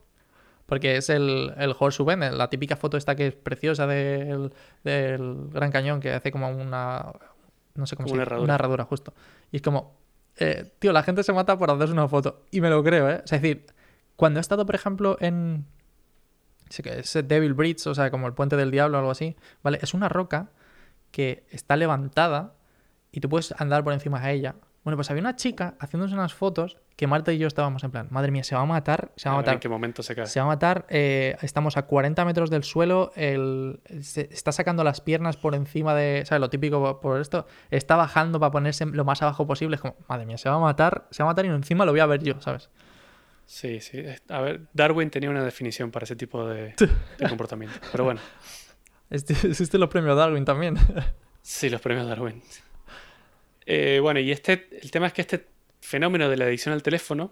[0.70, 4.54] Porque es el, el Horseshoe Bend, la típica foto esta que es preciosa del,
[4.84, 7.12] del Gran Cañón, que hace como una...
[7.74, 8.44] No sé cómo Como se una dice, herradura.
[8.44, 9.14] Una herradura, justo.
[9.52, 9.98] Y es como,
[10.38, 12.44] eh, tío, la gente se mata por hacerse una foto.
[12.52, 13.22] Y me lo creo, ¿eh?
[13.24, 13.66] O sea, es decir,
[14.16, 15.66] cuando he estado, por ejemplo, en...
[16.70, 19.36] sí que Es Devil Bridge, o sea, como el puente del diablo o algo así,
[19.64, 19.80] ¿vale?
[19.82, 20.52] Es una roca
[21.12, 22.54] que está levantada
[23.12, 24.56] y tú puedes andar por encima de ella.
[24.84, 28.08] Bueno, pues había una chica haciéndose unas fotos que Marta y yo estábamos en plan,
[28.12, 29.60] madre mía, se va a matar, se va a A ver en matar.
[29.62, 30.26] qué momento se cae.
[30.26, 34.84] Se va a matar, eh, estamos a 40 metros del suelo, el, se- está sacando
[34.86, 36.40] las piernas por encima de, ¿sabes?
[36.40, 40.26] Lo típico por esto, está bajando para ponerse lo más abajo posible, es como, madre
[40.26, 42.24] mía, se va a matar, se va a matar y encima lo voy a ver
[42.24, 42.70] yo, ¿sabes?
[43.46, 44.04] Sí, sí.
[44.30, 46.76] A ver, Darwin tenía una definición para ese tipo de,
[47.18, 47.78] de comportamiento.
[47.92, 48.22] Pero bueno,
[49.10, 50.78] Este, existen los premios Darwin también.
[51.42, 52.42] sí, los premios Darwin.
[53.72, 55.46] Eh, bueno, y este, el tema es que este
[55.80, 57.32] fenómeno de la adicción al teléfono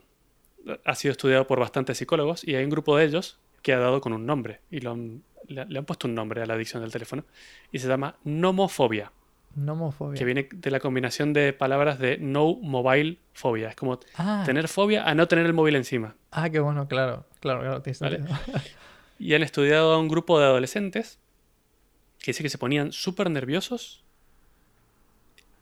[0.85, 4.01] ha sido estudiado por bastantes psicólogos y hay un grupo de ellos que ha dado
[4.01, 6.81] con un nombre y lo han- le, le han puesto un nombre a la adicción
[6.83, 7.23] del teléfono
[7.71, 9.11] y se llama nomofobia,
[9.55, 10.17] Nomofobia.
[10.19, 13.69] que viene de la combinación de palabras de no mobile phobia.
[13.69, 16.15] Es como Ah, tener fobia a no tener el móvil encima.
[16.31, 18.23] ah, qué bueno, claro, claro, claro, Vale.
[19.19, 21.17] Y han estudiado a un grupo de adolescentes
[22.19, 24.03] que dice que se ponían súper nerviosos,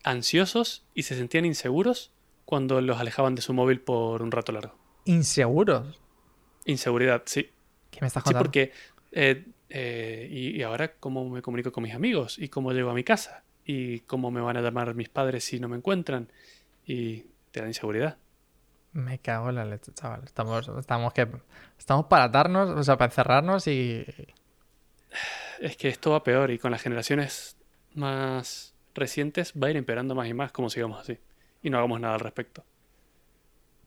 [0.06, 2.12] ansiosos y se sentían inseguros
[2.46, 4.76] cuando los alejaban de su móvil por un rato largo.
[5.06, 6.00] Inseguros.
[6.66, 7.50] Inseguridad, sí.
[7.92, 8.44] ¿Qué me estás Sí, contando?
[8.46, 8.72] porque...
[9.12, 12.94] eh, eh, y, y ahora cómo me comunico con mis amigos y cómo llego a
[12.94, 16.30] mi casa y cómo me van a llamar mis padres si no me encuentran
[16.86, 18.18] y te da inseguridad.
[18.94, 20.22] Me cago en la leche, chaval.
[20.24, 21.28] Estamos, estamos que
[21.80, 24.06] estamos para atarnos, o sea, para encerrarnos y.
[25.60, 27.58] Es que esto va peor y con las generaciones
[27.96, 31.18] más recientes va a ir empeorando más y más como sigamos así.
[31.62, 32.64] Y no hagamos nada al respecto.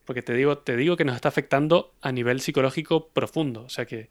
[0.04, 3.62] Porque te digo, te digo que nos está afectando a nivel psicológico profundo.
[3.62, 4.10] O sea que.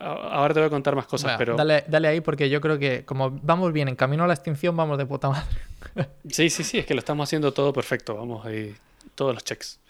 [0.00, 1.56] Ahora te voy a contar más cosas, pero.
[1.56, 4.76] dale, dale ahí porque yo creo que como vamos bien en camino a la extinción,
[4.76, 5.48] vamos de puta madre.
[6.30, 8.16] Sí, sí, sí, es que lo estamos haciendo todo perfecto.
[8.16, 8.74] Vamos ahí,
[9.14, 9.80] todos los checks.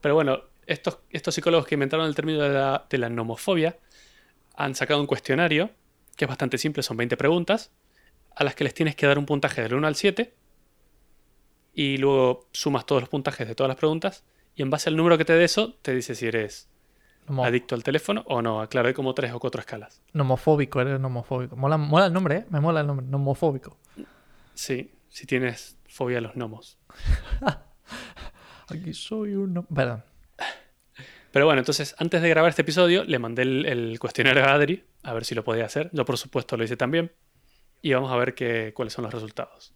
[0.00, 3.76] Pero bueno, estos, estos psicólogos que inventaron el término de la, de la nomofobia
[4.56, 5.70] han sacado un cuestionario
[6.16, 7.70] que es bastante simple, son 20 preguntas,
[8.36, 10.34] a las que les tienes que dar un puntaje del 1 al 7
[11.74, 15.16] y luego sumas todos los puntajes de todas las preguntas y en base al número
[15.16, 16.68] que te dé eso, te dice si eres
[17.42, 18.60] adicto al teléfono o no.
[18.60, 20.02] Hay como tres o cuatro escalas.
[20.12, 21.56] nomofóbico, eres nomofóbico.
[21.56, 22.46] Mola, mola el nombre, ¿eh?
[22.50, 23.78] Me mola el nombre, nomofóbico.
[24.54, 26.78] Sí, si tienes fobia a los gnomos.
[28.68, 29.66] Aquí soy un...
[29.74, 30.04] Perdón.
[31.30, 34.84] Pero bueno, entonces antes de grabar este episodio le mandé el, el cuestionario a Adri
[35.02, 35.88] a ver si lo podía hacer.
[35.92, 37.12] Yo por supuesto lo hice también.
[37.82, 39.74] Y vamos a ver qué, cuáles son los resultados.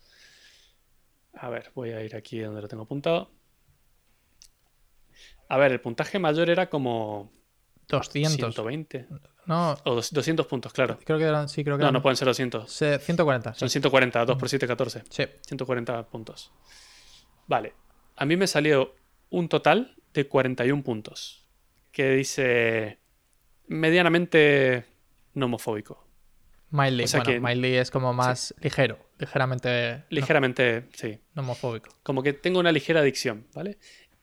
[1.34, 3.30] A ver, voy a ir aquí donde lo tengo apuntado.
[5.48, 7.30] A ver, el puntaje mayor era como
[7.88, 8.34] 200.
[8.36, 9.06] 120.
[9.46, 10.98] No, O dos- 200 puntos, claro.
[11.04, 11.48] creo que eran...
[11.48, 11.94] Sí, creo que No, eran...
[11.94, 12.70] no pueden ser 200.
[12.72, 13.54] Se- 140.
[13.54, 13.60] sí.
[13.60, 15.02] Son 140, 2 por 7, 14.
[15.08, 15.24] Sí.
[15.46, 16.52] 140 puntos.
[17.46, 17.74] Vale.
[18.16, 18.94] A mí me salió
[19.30, 21.46] un total de 41 puntos.
[21.92, 22.98] Que dice
[23.68, 24.84] medianamente
[25.34, 26.05] nomofóbico.
[26.70, 27.04] Miley.
[27.04, 31.18] O sea bueno, que- Miley es como más ligero, ligeramente no- Ligeramente, sí.
[31.34, 31.90] nomofóbico.
[32.02, 33.78] Como que tengo una ligera adicción, ¿vale?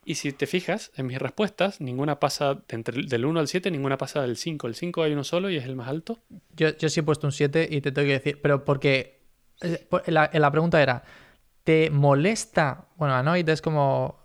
[0.06, 3.72] Y si te fijas, en mis respuestas, ninguna pasa de entre- del 1 al 7,
[3.72, 4.68] ninguna pasa del 5.
[4.68, 6.20] El 5 hay uno solo y es el más alto.
[6.56, 9.22] Yo, yo sí he puesto un 7 y te tengo que decir, pero porque
[9.62, 11.04] eh, la, la pregunta era,
[11.64, 12.90] ¿te molesta?
[12.98, 14.20] Bueno, Anoid es como,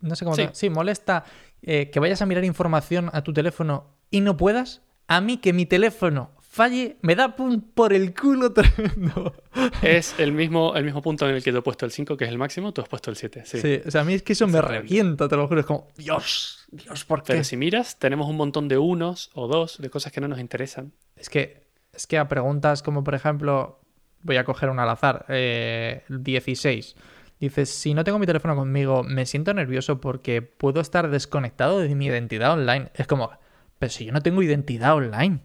[0.00, 0.46] no sé cómo, Sí.
[0.46, 1.24] te- sí, molesta
[1.62, 4.82] eh, que vayas a mirar información a tu teléfono y no puedas.
[5.08, 9.32] A mí que mi teléfono falle me da por el culo tremendo.
[9.80, 12.24] Es el mismo, el mismo punto en el que yo he puesto el 5, que
[12.24, 13.42] es el máximo, tú has puesto el 7.
[13.44, 13.60] Sí.
[13.60, 13.80] Sí.
[13.86, 16.66] o sea, a mí es que eso me revienta, te lo juro, es como, Dios,
[16.70, 17.34] Dios, ¿por qué?
[17.34, 20.40] Pero si miras, tenemos un montón de unos o dos de cosas que no nos
[20.40, 20.92] interesan.
[21.16, 23.80] Es que, es que a preguntas como, por ejemplo,
[24.22, 26.96] voy a coger un al azar, eh, 16.
[27.40, 31.94] Dices, si no tengo mi teléfono conmigo, me siento nervioso porque puedo estar desconectado de
[31.94, 32.90] mi identidad online.
[32.94, 33.30] Es como,
[33.78, 35.40] pero si yo no tengo identidad online,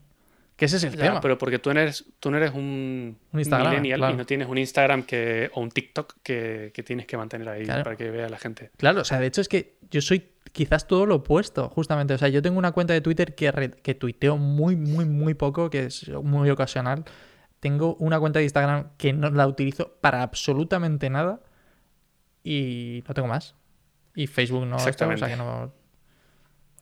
[0.56, 1.22] que ese es el Ya, tema.
[1.22, 4.14] pero porque tú no eres, tú no eres un, Un Instagram, millennial claro.
[4.14, 7.64] y no tienes un Instagram que, o un TikTok que, que tienes que mantener ahí
[7.64, 7.84] Claro.
[7.84, 8.72] para que vea la gente.
[8.78, 12.14] Claro, o sea, de hecho es que yo soy quizás todo lo opuesto, justamente.
[12.14, 15.34] O sea, yo tengo una cuenta de Twitter que, re- que tuiteo muy, muy, muy
[15.34, 17.04] poco, que es muy ocasional.
[17.60, 21.42] Tengo una cuenta de Instagram que no la utilizo para absolutamente nada
[22.44, 23.56] y no tengo más.
[24.16, 25.28] Y Facebook no, esto, o sea Exactamente.
[25.32, 25.74] que no...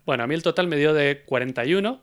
[0.05, 2.01] Bueno, a mí el total me dio de 41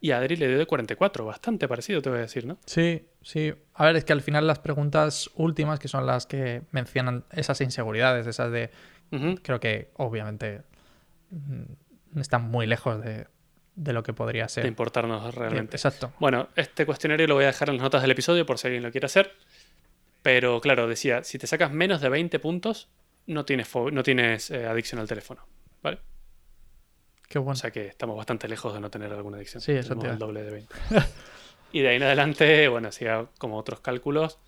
[0.00, 1.24] y Adri le dio de 44.
[1.24, 2.58] Bastante parecido, te voy a decir, ¿no?
[2.66, 3.52] Sí, sí.
[3.74, 7.60] A ver, es que al final las preguntas últimas, que son las que mencionan esas
[7.60, 8.70] inseguridades, esas de...
[9.42, 10.62] Creo que obviamente
[11.30, 13.26] mm, están muy lejos de,
[13.78, 14.64] de lo que podría ser.
[14.64, 15.76] De importarnos realmente.
[15.76, 16.12] Exacto.
[16.18, 18.82] Bueno, este cuestionario lo voy a dejar en las notas del episodio por si alguien
[18.82, 19.32] lo quiere hacer.
[20.22, 22.88] Pero claro, decía, si te sacas menos de 20 puntos,
[23.26, 25.46] no tienes, no tienes eh, adicción al teléfono.
[25.82, 26.00] ¿Vale?
[27.28, 27.52] Qué bueno.
[27.52, 29.60] O sea que estamos bastante lejos de no tener alguna adicción.
[29.60, 30.74] Sí, eso te el doble de 20.
[31.72, 34.38] y de ahí en adelante, bueno, hacía como otros cálculos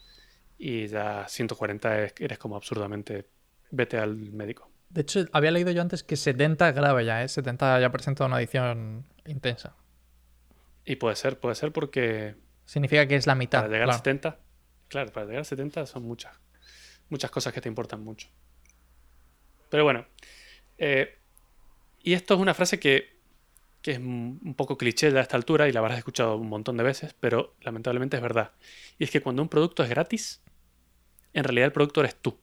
[0.59, 3.27] y ya 140 es- eres como absurdamente
[3.71, 4.71] vete al médico.
[4.89, 7.29] De hecho, había leído yo antes que 70 es grave ya, ¿eh?
[7.29, 9.77] 70 ya presenta una adicción intensa.
[10.85, 13.61] Y puede ser, puede ser porque Significa que es la mitad.
[13.61, 13.99] para llegar a claro.
[13.99, 14.39] 70,
[14.89, 16.37] claro, para llegar a 70 son muchas,
[17.09, 18.29] muchas cosas que te importan mucho.
[19.69, 20.07] Pero bueno,
[20.79, 21.20] eh,
[22.03, 23.19] y esto es una frase que,
[23.83, 26.85] que es un poco cliché a esta altura y la habrás escuchado un montón de
[26.85, 28.53] veces, pero lamentablemente es verdad.
[28.99, 30.43] Y es que cuando un producto es gratis,
[31.35, 32.39] en realidad el producto eres tú.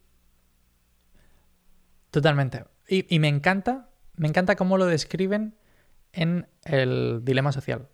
[2.12, 2.65] Totalmente.
[2.88, 5.56] Y, y me encanta, me encanta cómo lo describen
[6.13, 7.89] en el dilema social.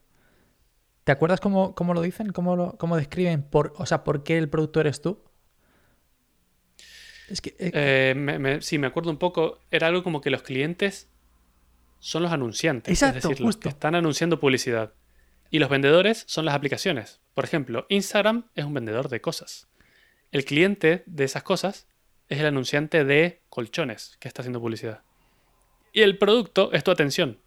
[1.03, 2.31] ¿Te acuerdas cómo, cómo lo dicen?
[2.31, 3.43] ¿Cómo, lo, cómo describen?
[3.43, 5.23] Por, o sea, ¿por qué el producto eres tú?
[7.27, 7.55] Es que...
[7.59, 11.09] eh, Eh, me- me- sí, me acuerdo un poco, era algo como que los clientes
[12.03, 13.69] son los anunciantes, Exacto, es decir, los que justo.
[13.69, 14.93] están anunciando publicidad.
[15.49, 17.21] Y los vendedores son las aplicaciones.
[17.33, 19.69] Por ejemplo, Instagram es un vendedor de cosas.
[20.33, 21.87] El cliente de esas cosas
[22.27, 25.03] es el anunciante de colchones que está haciendo publicidad.
[25.93, 27.39] Y el producto es tu atención.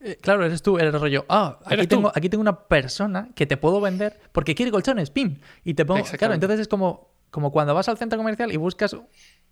[0.00, 1.26] Eh, Claro, eres tú, eres el rollo.
[1.28, 5.40] Ah, aquí tengo, aquí tengo una persona que te puedo vender porque quiere colchones, ¡pim!
[5.62, 6.04] Y te pongo.
[6.16, 8.96] Claro, entonces es como, como cuando vas al centro comercial y buscas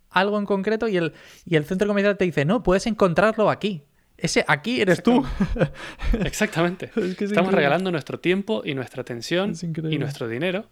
[0.09, 1.13] algo en concreto y el,
[1.45, 3.85] y el centro comercial te dice, no, puedes encontrarlo aquí.
[4.19, 5.25] Ese aquí eres tú.
[6.25, 6.87] Exactamente.
[6.87, 7.57] Es que es Estamos increíble.
[7.57, 9.55] regalando nuestro tiempo y nuestra atención
[9.91, 10.67] y nuestro dinero.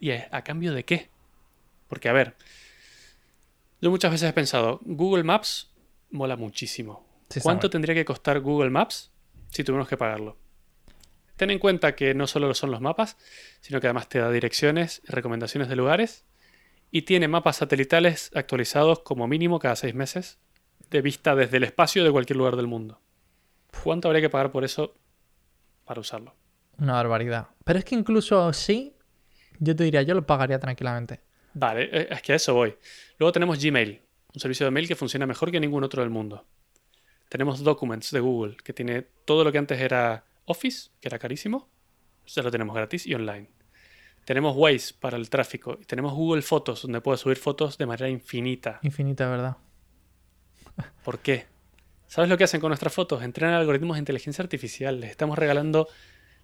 [0.00, 1.08] ¿Y a, a cambio de qué?
[1.88, 2.34] Porque, a ver,
[3.80, 5.70] yo muchas veces he pensado, Google Maps
[6.10, 7.06] mola muchísimo.
[7.30, 9.10] Sí, ¿Cuánto tendría que costar Google Maps
[9.50, 10.36] si tuviéramos que pagarlo?
[11.36, 13.16] Ten en cuenta que no solo son los mapas,
[13.60, 16.24] sino que además te da direcciones y recomendaciones de lugares
[16.90, 20.38] y tiene mapas satelitales actualizados como mínimo cada seis meses
[20.90, 23.00] de vista desde el espacio de cualquier lugar del mundo.
[23.82, 24.94] ¿Cuánto habría que pagar por eso
[25.84, 26.34] para usarlo?
[26.78, 27.48] Una barbaridad.
[27.64, 28.94] Pero es que incluso sí,
[29.58, 31.20] yo te diría, yo lo pagaría tranquilamente.
[31.54, 32.76] Vale, eh, es que a eso voy.
[33.18, 34.02] Luego tenemos Gmail,
[34.34, 36.44] un servicio de mail que funciona mejor que ningún otro del mundo.
[37.28, 41.68] Tenemos Documents de Google, que tiene todo lo que antes era Office, que era carísimo,
[42.26, 43.48] ya lo tenemos gratis y online.
[44.24, 48.08] Tenemos Waze para el tráfico y tenemos Google Fotos, donde puedes subir fotos de manera
[48.08, 48.80] infinita.
[48.82, 49.56] Infinita, ¿verdad?
[51.04, 51.46] ¿Por qué?
[52.06, 53.22] ¿Sabes lo que hacen con nuestras fotos?
[53.22, 55.00] Entrenan algoritmos de inteligencia artificial.
[55.00, 55.88] Les estamos regalando,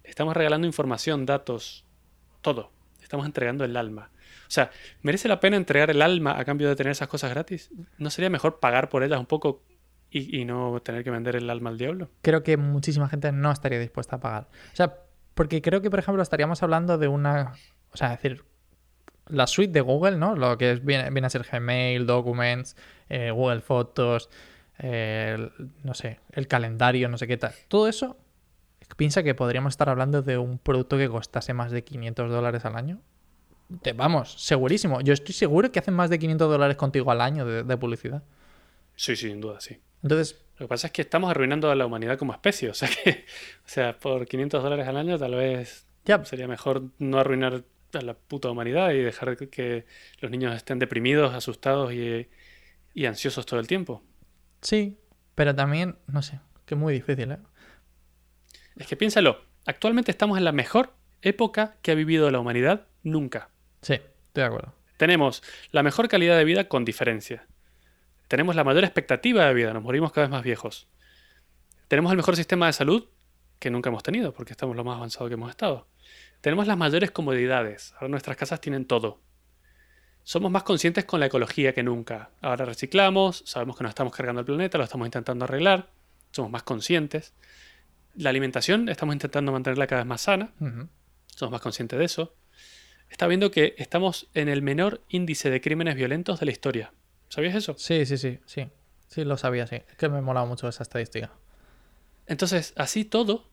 [0.03, 1.85] les estamos regalando información, datos,
[2.41, 2.71] todo.
[3.01, 4.11] Estamos entregando el alma.
[4.47, 7.71] O sea, ¿merece la pena entregar el alma a cambio de tener esas cosas gratis?
[7.97, 9.63] ¿No sería mejor pagar por ellas un poco
[10.11, 12.09] y, no tener que vender el alma al diablo?
[12.21, 14.47] Creo que muchísima gente no estaría dispuesta a pagar.
[14.71, 14.95] O sea,
[15.33, 17.53] porque creo que, por ejemplo, estaríamos hablando de una.
[17.91, 18.43] O sea, es decir,
[19.27, 20.35] la suite de Google, ¿no?
[20.35, 22.75] Lo que viene a ser Gmail, Documents,
[23.13, 24.29] eh, Google Fotos,
[24.79, 25.51] eh, el-
[25.83, 27.53] no sé, el calendario, no sé qué tal.
[27.67, 28.17] Todo eso,
[28.97, 32.75] piensa que podríamos estar hablando de un producto que costase más de 500 dólares al
[32.75, 33.01] año.
[33.81, 35.01] Te- vamos, segurísimo.
[35.01, 38.23] Yo estoy seguro que hacen más de 500 dólares contigo al año de, de publicidad.
[38.95, 39.79] Sí, sí, sin duda, sí.
[40.03, 42.69] Entonces, Lo que pasa es que estamos arruinando a la humanidad como especie.
[42.69, 43.25] O sea que,
[43.65, 48.01] o sea, por 500 dólares al año tal vez ya, Sería mejor no arruinar a
[48.01, 49.85] la puta humanidad y dejar que
[50.19, 52.27] los niños estén deprimidos, asustados y,
[52.93, 54.03] y ansiosos todo el tiempo.
[54.61, 54.99] sí,
[55.35, 57.39] pero también, no sé, que es muy difícil, ¿eh?
[58.77, 63.49] Es que piénsalo, actualmente estamos en la mejor época que ha vivido la humanidad nunca.
[63.81, 64.73] Sí, estoy de acuerdo.
[64.97, 67.47] Tenemos la mejor calidad de vida con diferencia.
[68.27, 70.87] Tenemos la mayor expectativa de vida, nos morimos cada vez más viejos.
[71.87, 73.07] Tenemos el mejor sistema de salud
[73.59, 75.87] que nunca hemos tenido, porque estamos lo más avanzado que hemos estado.
[76.41, 79.21] Tenemos las mayores comodidades, ahora nuestras casas tienen todo.
[80.23, 82.29] Somos más conscientes con la ecología que nunca.
[82.41, 85.89] Ahora reciclamos, sabemos que nos estamos cargando el planeta, lo estamos intentando arreglar,
[86.31, 87.33] somos más conscientes.
[88.15, 90.53] La alimentación estamos intentando mantenerla cada vez más sana,
[91.27, 92.35] somos más conscientes de eso.
[93.09, 96.93] Está viendo que estamos en el menor índice de crímenes violentos de la historia.
[97.27, 97.75] ¿Sabías eso?
[97.77, 98.67] Sí, sí, sí, sí.
[99.07, 99.75] Sí, lo sabía, sí.
[99.75, 101.31] Es que me molaba mucho esa estadística.
[102.25, 103.49] Entonces, así todo,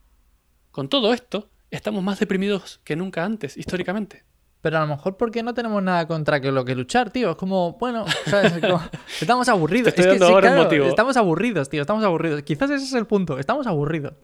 [0.70, 4.24] con todo esto, estamos más deprimidos que nunca antes, históricamente.
[4.62, 7.30] Pero a lo mejor porque no tenemos nada contra que lo que luchar, tío.
[7.30, 8.52] Es como, bueno, ¿sabes?
[8.52, 8.82] Es como-
[9.20, 9.88] estamos aburridos.
[9.88, 10.86] Estoy es que dando sí, ahora un claro, motivo.
[10.86, 11.80] estamos aburridos, tío.
[11.80, 12.42] Estamos aburridos.
[12.42, 13.38] Quizás ese es el punto.
[13.38, 14.14] Estamos aburridos.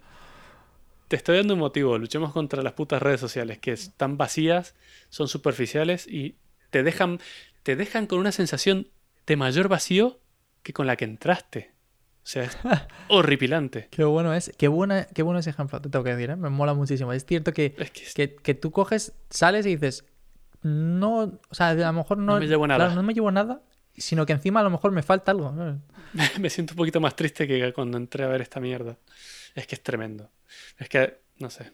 [1.09, 1.97] Te estoy dando un motivo.
[1.99, 4.75] Luchemos contra las putas redes sociales que están vacías,
[5.09, 6.37] son superficiales y
[6.71, 7.21] te dejan,
[7.63, 8.89] te dejan con una sensación
[9.27, 10.19] de mayor vacío
[10.63, 11.71] que con la que entraste.
[12.25, 12.59] O sea, es
[13.09, 13.87] horripilante.
[13.91, 14.53] Qué bueno es.
[14.59, 16.37] Qué, buena, qué bueno ese ejemplo, te tengo que decir, ¿eh?
[16.37, 17.13] Me mola muchísimo.
[17.13, 20.05] Es cierto que, Es que que, que tú coges, sales y dices,
[20.67, 22.85] no, o sea, a lo mejor no, No me llevo nada.
[22.87, 23.61] claro, no me llevo nada,
[23.97, 25.53] sino que encima a lo mejor me falta algo.
[26.41, 28.97] me siento un poquito más triste que cuando entré a ver esta mierda.
[29.55, 30.31] Es que es tremendo.
[30.79, 31.73] Es que, no sé.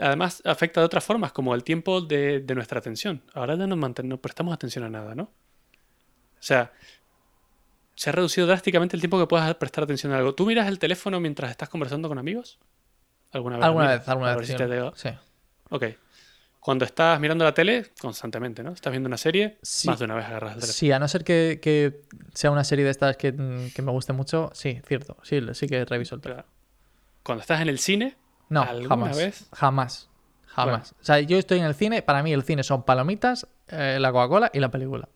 [0.00, 3.22] Además, afecta de otras formas, como el tiempo de, de nuestra atención.
[3.34, 5.22] Ahora ya no, manten- no prestamos atención a nada, ¿no?
[5.24, 5.30] O
[6.40, 6.72] sea,
[7.94, 10.34] se ha reducido drásticamente el tiempo que puedas prestar atención a algo.
[10.34, 12.58] ¿Tú miras el teléfono mientras estás conversando con amigos?
[13.32, 13.64] ¿Alguna vez?
[13.64, 14.46] Alguna vez, alguna vez.
[14.48, 15.08] si te Sí.
[15.70, 15.84] Ok.
[16.68, 18.72] Cuando estás mirando la tele, constantemente, ¿no?
[18.72, 19.88] Estás viendo una serie, Sí.
[19.88, 20.72] más de una vez agarras el teléfono.
[20.74, 22.02] Sí, a no ser que, que
[22.34, 25.16] sea una serie de estas que, mm, que me guste mucho, sí, cierto.
[25.22, 26.46] Sí, sí que reviso el teléfono.
[27.22, 28.18] Cuando estás en el cine,
[28.50, 29.16] No, ¿Alguna jamás.
[29.16, 29.46] vez?
[29.54, 30.10] Jamás.
[30.44, 30.92] Jamás.
[31.00, 34.12] O sea, yo estoy en el cine, para mí el cine son palomitas, eh, la
[34.12, 35.08] Coca-Cola y la película.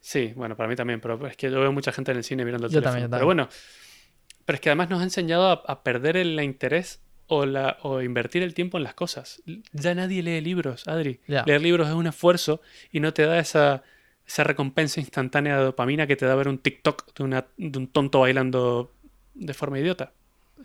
[0.00, 2.44] Sí, bueno, para mí también, pero es que yo veo mucha gente en el cine
[2.44, 2.94] mirando el Yo teléfono.
[2.94, 3.46] también, yo Pero también.
[3.46, 7.78] bueno, pero es que además nos ha enseñado a, a perder el interés o, la,
[7.82, 9.42] o invertir el tiempo en las cosas.
[9.72, 11.20] Ya nadie lee libros, Adri.
[11.26, 12.60] Leer libros es un esfuerzo
[12.92, 13.82] y no te da esa,
[14.26, 17.88] esa recompensa instantánea de dopamina que te da ver un TikTok de, una, de un
[17.88, 18.92] tonto bailando
[19.34, 20.12] de forma idiota.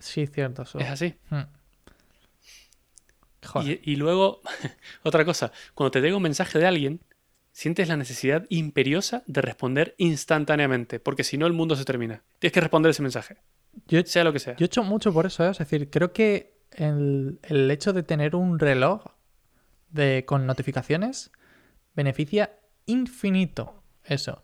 [0.00, 0.62] Sí, cierto.
[0.62, 0.78] eso.
[0.78, 1.14] Es así.
[1.30, 1.40] Mm.
[3.44, 3.80] Joder.
[3.82, 4.40] Y, y luego,
[5.02, 7.00] otra cosa, cuando te llega un mensaje de alguien,
[7.52, 12.22] sientes la necesidad imperiosa de responder instantáneamente, porque si no el mundo se termina.
[12.38, 13.36] Tienes que responder ese mensaje,
[13.88, 14.56] Yo, sea lo que sea.
[14.56, 15.50] yo he hecho mucho por eso, ¿eh?
[15.50, 17.38] es decir, creo que el,
[17.70, 19.04] hecho de tener un reloj
[19.90, 21.30] de, con notificaciones
[21.94, 24.42] beneficia infinito eso.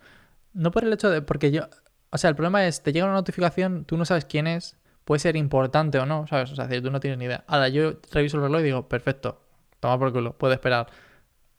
[0.52, 1.22] No por el hecho de.
[1.22, 1.68] Porque yo.
[2.10, 5.18] O sea, el problema es, te llega una notificación, tú no sabes quién es, puede
[5.18, 6.50] ser importante o no, ¿sabes?
[6.52, 7.44] O sea, tú no tienes ni idea.
[7.46, 9.42] Ahora, yo reviso el reloj y digo, perfecto,
[9.78, 10.86] toma por culo, puedo esperar.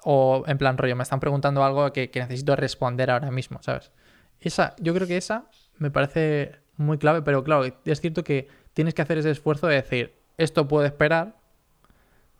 [0.03, 3.91] O en plan rollo, me están preguntando algo que, que necesito responder ahora mismo, ¿sabes?
[4.39, 5.45] Esa, yo creo que esa
[5.77, 9.75] me parece muy clave, pero claro, es cierto que tienes que hacer ese esfuerzo de
[9.75, 11.37] decir, esto puede esperar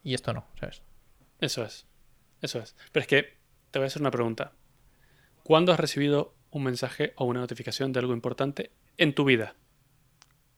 [0.03, 0.81] y esto no, ¿sabes?
[1.39, 1.85] Eso es.
[2.41, 2.75] Eso es.
[2.91, 3.37] Pero es que
[3.71, 4.53] te voy a hacer una pregunta.
[5.43, 9.55] ¿Cuándo has recibido un mensaje o una notificación de algo importante en tu vida?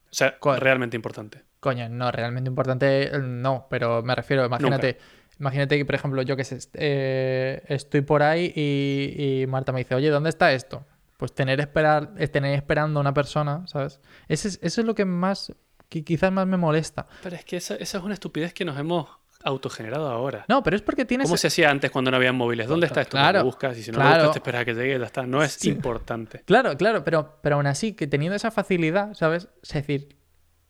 [0.06, 1.44] O sea, Co- realmente importante.
[1.60, 4.98] Coño, no, realmente importante eh, no, pero me refiero, imagínate,
[5.40, 9.80] imagínate que, por ejemplo, yo que sé, eh, estoy por ahí y, y Marta me
[9.80, 10.86] dice, oye, ¿dónde está esto?
[11.18, 14.00] Pues tener, esperar, es tener esperando a una persona, ¿sabes?
[14.28, 15.54] Ese es- eso es lo que más,
[15.92, 17.06] que quizás más me molesta.
[17.22, 19.10] Pero es que esa, esa es una estupidez que nos hemos
[19.44, 20.46] autogenerado ahora.
[20.48, 21.28] No, pero es porque tienes...
[21.28, 22.68] ¿Cómo se hacía antes cuando no había móviles?
[22.70, 23.18] ¿Dónde está esto?
[23.18, 25.06] Claro, Lo buscas y si no lo buscas te esperas a que llegue y ya
[25.06, 25.26] está.
[25.26, 25.70] No es Sí.
[25.70, 26.44] importante.
[26.46, 29.50] Claro, claro, pero, pero aún así, que teniendo esa facilidad, ¿sabes?
[29.64, 30.16] Es decir,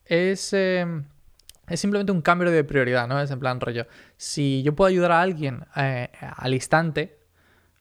[0.06, 0.84] es, eh,
[1.68, 3.20] es simplemente un cambio de prioridad, ¿no?
[3.20, 3.86] Es en plan rollo.
[4.16, 7.20] Si yo puedo ayudar a alguien eh, al instante,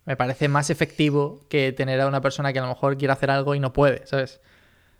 [0.06, 3.32] me parece más efectivo que tener a una persona que a lo mejor quiere hacer
[3.32, 4.42] algo y no puede, ¿sabes?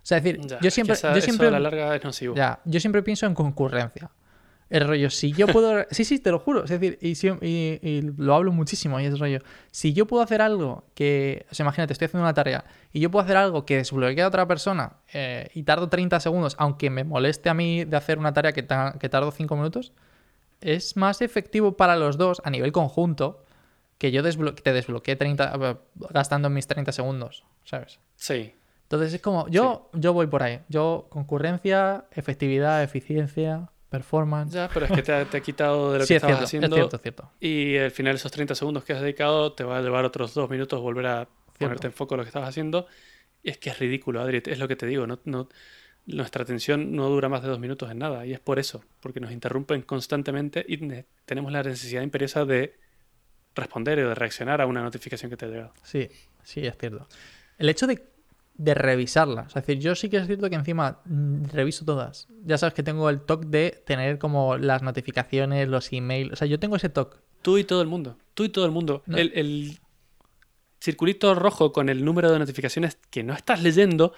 [0.02, 2.04] O sea, es decir, Ya, yo siempre, esa- yo eso siempre, a la larga es
[2.04, 2.36] nocivo.
[2.36, 4.10] ya, yo siempre pienso en concurrencia.
[4.70, 5.86] El rollo, si yo puedo.
[5.92, 6.64] Sí, sí, te lo juro.
[6.64, 7.12] Es decir, y,
[7.46, 9.02] y- y lo hablo muchísimo.
[9.02, 9.40] Y es rollo.
[9.70, 11.46] Si yo puedo hacer algo que.
[11.52, 14.28] O sea, imagínate, estoy haciendo una tarea y yo puedo hacer algo que desbloquee a
[14.30, 18.32] otra persona eh, y tardo 30 segundos, aunque me moleste a mí de hacer una
[18.34, 19.92] tarea que, ta- que tardo 5 minutos,
[20.62, 23.44] es más efectivo para los dos a nivel conjunto
[23.98, 25.76] que yo desblo- te desbloquee 30, eh,
[26.12, 28.00] gastando mis 30 segundos, ¿sabes?
[28.16, 28.54] Sí.
[28.92, 30.60] Entonces es como, yo, yo voy por ahí.
[30.68, 34.52] Yo, concurrencia, efectividad, eficiencia, performance.
[34.54, 36.50] Ya, pero es que te ha, te ha quitado de lo sí, que es estabas
[36.50, 36.76] cierto, haciendo.
[36.76, 37.32] es cierto, es cierto.
[37.40, 40.50] Y al final esos 30 segundos que has dedicado te va a llevar otros dos
[40.50, 42.86] minutos volver a ponerte en foco en lo que estabas haciendo.
[43.44, 44.44] Y es que es ridículo, Adri.
[44.46, 45.08] Es lo que te digo.
[45.08, 45.48] No, no,
[46.06, 48.26] nuestra atención no dura más de dos minutos en nada.
[48.26, 48.84] Y es por eso.
[49.00, 52.76] Porque nos interrumpen constantemente y ne- tenemos la necesidad imperiosa de
[53.56, 55.74] responder o de reaccionar a una notificación que te ha llegado.
[55.84, 56.10] Sí,
[56.44, 57.08] sí, es cierto.
[57.58, 58.02] El hecho de,
[58.64, 59.48] de revisarlas.
[59.48, 62.28] Es decir, yo sí que es cierto que encima mm, reviso todas.
[62.46, 66.34] Ya sabes que tengo el toque de tener como las notificaciones, los emails.
[66.34, 67.18] O sea, yo tengo ese toque.
[67.42, 68.18] Tú y todo el mundo.
[68.36, 69.02] Tú y todo el mundo.
[69.08, 69.18] No.
[69.18, 69.80] El, el
[70.80, 74.14] circulito rojo con el número de notificaciones que no estás leyendo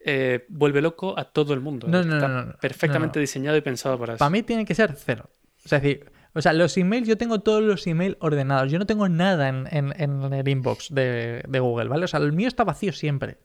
[0.00, 1.86] eh, vuelve loco a todo el mundo.
[1.88, 4.18] No, no, Está no, perfectamente diseñado y pensado para eso.
[4.18, 5.30] Para mí tiene que ser cero.
[5.64, 8.70] O sea, es decir, o sea, los emails, yo tengo todos los emails ordenados.
[8.70, 12.04] Yo no tengo nada en, en- en el inbox de, de Google, ¿vale?
[12.04, 13.38] O sea, el mío está vacío siempre.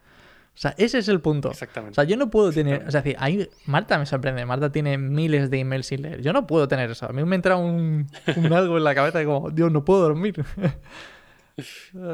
[0.55, 1.47] O sea, ese es el punto.
[1.49, 1.95] O Exactamente.
[1.95, 2.85] sea, yo no puedo tener.
[2.87, 4.45] O sea, ahí Marta me sorprende.
[4.45, 6.21] Marta tiene miles de emails sin leer.
[6.21, 7.07] Yo no puedo tener eso.
[7.07, 10.01] A mí me entra un, un algo en la cabeza de como, Dios, no puedo
[10.01, 10.35] dormir.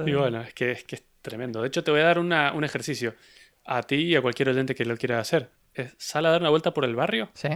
[0.06, 1.62] Y bueno, es que, es que es tremendo.
[1.62, 3.16] De hecho, te voy a dar una- un ejercicio
[3.66, 5.50] a ti y a cualquier oyente que lo quiera hacer.
[5.74, 7.48] Es, sal a dar una vuelta por el barrio ¿Sí?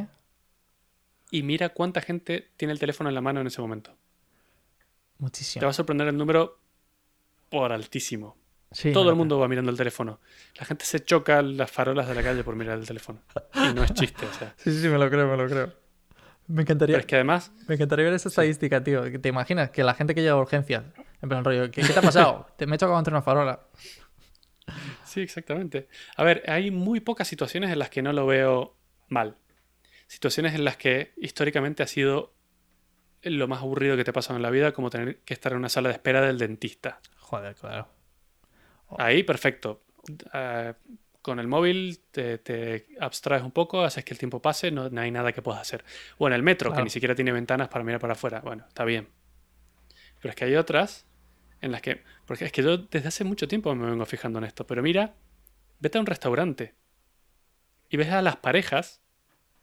[1.32, 3.92] y mira cuánta gente tiene el teléfono en la mano en ese momento.
[3.92, 4.86] Te
[5.18, 5.64] Muchísimo.
[5.66, 6.60] va a sorprender el número
[7.50, 8.38] por altísimo.
[8.74, 10.20] Sí, Todo el mundo va mirando el teléfono.
[10.60, 13.20] La gente se choca las farolas de la calle por mirar el teléfono.
[13.56, 14.54] Y no es chiste, o sea.
[14.58, 15.74] Sí, sí, sí, me lo creo, me lo creo.
[16.48, 16.96] Me encantaría.
[16.96, 19.04] Pero es que además, Me encantaría ver esa estadística, tío.
[19.22, 20.84] ¿Te imaginas que la gente que llega a urgencias,
[21.22, 22.48] en plan rollo, ¿qué, qué te ha pasado?
[22.58, 23.62] te me he chocado contra una farola.
[25.06, 25.88] sí, exactamente.
[26.18, 28.76] A ver, hay muy pocas situaciones en las que no lo veo
[29.08, 29.38] mal.
[30.08, 32.34] Situaciones en las que históricamente ha sido
[33.22, 35.60] lo más aburrido que te ha pasado en la vida, como tener que estar en
[35.60, 37.00] una sala de espera del dentista.
[37.18, 37.88] Joder, claro.
[39.00, 39.84] Ahí, perfecto.
[40.34, 40.74] Eh,
[41.22, 45.02] con el móvil te, te abstraes un poco, haces que el tiempo pase, no, no
[45.02, 45.84] hay nada que puedas hacer.
[46.18, 48.42] O en el metro, que ni siquiera tiene ventanas para mirar para afuera.
[48.42, 49.08] Bueno, está bien.
[50.22, 51.06] Pero es que hay otras
[51.62, 52.04] en las que...
[52.26, 54.68] Porque es que yo desde hace mucho tiempo me vengo fijando en esto.
[54.68, 55.16] Pero mira,
[55.80, 56.76] vete a un restaurante
[57.90, 59.02] y ves a las parejas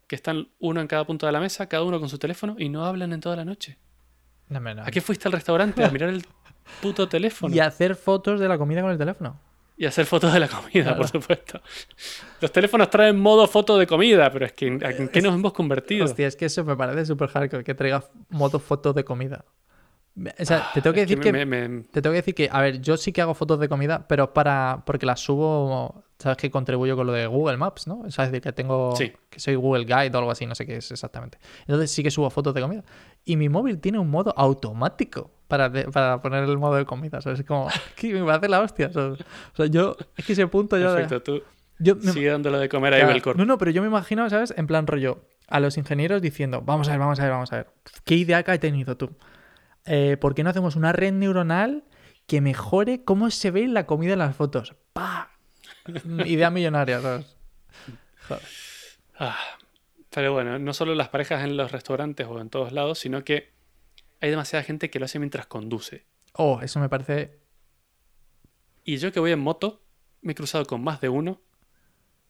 [0.07, 2.69] que están uno en cada punto de la mesa, cada uno con su teléfono y
[2.69, 3.77] no hablan en toda la noche.
[4.49, 4.83] No, me no.
[4.83, 5.83] ¿A qué fuiste al restaurante?
[5.83, 6.25] A mirar el
[6.81, 7.53] puto teléfono.
[7.53, 9.37] Y hacer fotos de la comida con el teléfono.
[9.77, 10.97] Y hacer fotos de la comida, Claro.
[10.97, 11.59] por supuesto.
[12.39, 16.05] Los teléfonos traen modo foto de comida, pero es que ¿en qué nos hemos convertido?
[16.05, 19.43] Hostia, es que eso me parece súper hardcore, que traiga modo foto de comida.
[20.39, 21.31] O sea, te tengo que Ah, Es decir que...
[21.31, 23.59] me- me- me- Te tengo que decir que, a ver, yo sí que hago fotos
[23.59, 27.87] de comida, pero para porque las subo, sabes que contribuyo con lo de Google Maps,
[27.87, 28.05] ¿no?
[28.05, 29.13] Es decir, que tengo Sí.
[29.29, 31.39] que soy Google Guide o algo así, no sé qué es exactamente.
[31.61, 32.83] Entonces sí que subo fotos de comida.
[33.23, 37.19] Y mi móvil tiene un modo automático para, de- para poner el modo de comida,
[37.21, 37.41] ¿sabes?
[37.41, 38.87] Es como que me parece la hostia.
[38.87, 39.25] O sea,
[39.57, 41.43] o yo es que ese punto yo de- Perfecto, tú
[41.77, 43.37] yo me- sigue dándole de comer a Claro, Ibelcorp.
[43.37, 44.53] No, no, pero yo me imagino, ¿sabes?
[44.55, 47.57] En plan rollo, a los ingenieros diciendo, vamos a ver, vamos a ver, vamos a
[47.57, 47.67] ver.
[48.05, 49.09] ¿Qué idea que has tenido tú?
[49.85, 51.83] Eh, ¿Por qué no hacemos una red neuronal
[52.27, 54.75] que mejore cómo se ve la comida en las fotos.
[54.93, 55.31] ¡Pah!
[56.25, 57.35] Idea millonaria, ¿sabes?
[58.27, 58.43] Joder.
[59.19, 59.35] Ah,
[60.13, 63.51] pero bueno, no solo las parejas en los restaurantes o en todos lados, sino que
[64.21, 66.05] hay demasiada gente que lo hace mientras conduce.
[66.33, 67.39] Oh, eso me parece.
[68.83, 69.83] Y yo que voy en moto,
[70.21, 71.41] me he cruzado con más de uno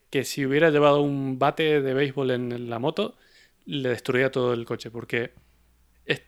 [0.10, 3.16] que si hubiera llevado un bate de béisbol en la moto,
[3.66, 5.34] le destruía todo el coche, porque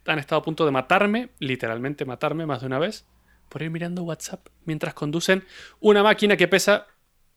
[0.06, 3.06] han estado a punto de matarme, literalmente matarme más de una vez,
[3.50, 5.44] por ir mirando WhatsApp mientras conducen
[5.80, 6.88] una máquina que pesa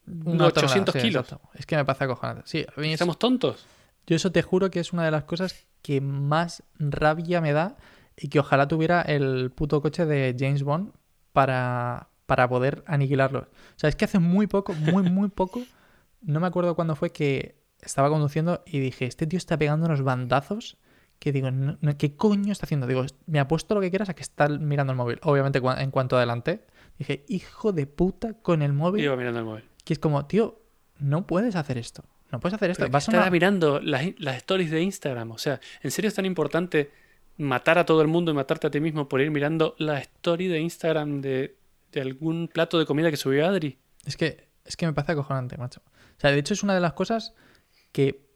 [0.07, 1.25] una 800 tonelada, sí, kilos.
[1.25, 1.51] exacto.
[1.55, 2.43] Es que me parece acojonante.
[2.47, 3.67] Sí, ¿Estamos tontos?
[4.07, 7.77] Yo eso te juro que es una de las cosas que más rabia me da
[8.17, 10.93] y que ojalá tuviera el puto coche de James Bond
[11.33, 13.41] para, para poder aniquilarlo.
[13.41, 15.63] O sea, es que hace muy poco, muy, muy poco,
[16.23, 20.03] no me acuerdo cuándo fue que estaba conduciendo y dije, este tío está pegando unos
[20.03, 20.79] bandazos
[21.19, 21.49] que digo,
[21.99, 22.87] ¿qué coño está haciendo?
[22.87, 25.19] Digo, me apuesto lo que quieras a que está mirando el móvil.
[25.23, 26.67] Obviamente en cuanto adelanté,
[26.99, 29.05] dije, hijo de puta con el móvil.
[29.05, 29.65] Iba mirando el móvil.
[29.85, 30.61] Que es como, tío,
[30.99, 32.05] no puedes hacer esto.
[32.33, 32.89] No puedes hacer esto.
[32.91, 35.31] Vas a estaba una- mirando las, las stories de Instagram.
[35.31, 36.91] O sea, ¿en serio es tan importante
[37.39, 40.49] matar a todo el mundo y matarte a ti mismo por ir mirando la story
[40.49, 41.57] de Instagram de,
[42.01, 43.79] algún plato de comida que subió Adri?
[44.05, 45.81] Es que, es que me parece acojonante, macho.
[45.87, 47.35] O sea, de hecho es una de las cosas
[47.93, 48.27] que,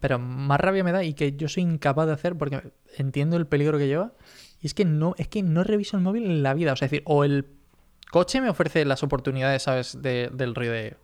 [0.00, 3.46] pero más rabia me da y que yo soy incapaz de hacer porque entiendo el
[3.46, 4.12] peligro que lleva.
[4.60, 6.72] Y es que no, es que no reviso el móvil en la vida.
[6.72, 7.46] O sea, es decir, o el
[8.10, 10.00] coche me ofrece las oportunidades, ¿sabes?
[10.02, 10.96] De- del rollo de,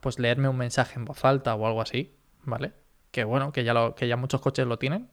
[0.00, 2.12] pues leerme un mensaje en voz alta o algo así,
[2.44, 2.72] ¿vale?
[3.10, 5.08] Que bueno, que ya, lo, que ya muchos coches lo tienen.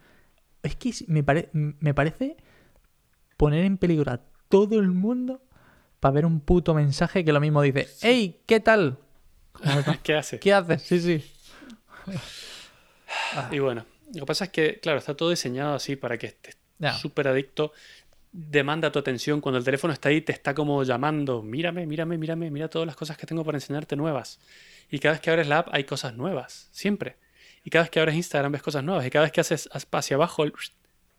[0.65, 2.37] Es que me, pare- me parece
[3.37, 5.41] poner en peligro a todo el mundo
[5.99, 8.41] para ver un puto mensaje que lo mismo dice, ¡Hey!
[8.45, 8.97] ¿Qué tal?
[10.03, 10.39] ¿Qué hace?
[10.39, 10.81] ¿Qué haces?
[10.81, 11.23] Sí, sí.
[13.51, 16.57] Y bueno, lo que pasa es que, claro, está todo diseñado así para que estés
[16.99, 17.71] súper adicto.
[18.31, 19.41] Demanda tu atención.
[19.41, 21.41] Cuando el teléfono está ahí, te está como llamando.
[21.41, 24.39] Mírame, mírame, mírame, mira todas las cosas que tengo para enseñarte nuevas.
[24.89, 26.67] Y cada vez que abres la app hay cosas nuevas.
[26.71, 27.15] Siempre.
[27.65, 29.05] Y cada vez que abres Instagram ves cosas nuevas.
[29.07, 30.45] Y cada vez que haces hacia abajo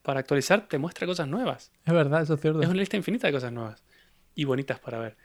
[0.02, 1.72] para actualizar, te muestra cosas nuevas.
[1.84, 2.62] Es verdad, eso es cierto.
[2.62, 3.82] Es una lista infinita de cosas nuevas.
[4.36, 5.16] Y bonitas para ver.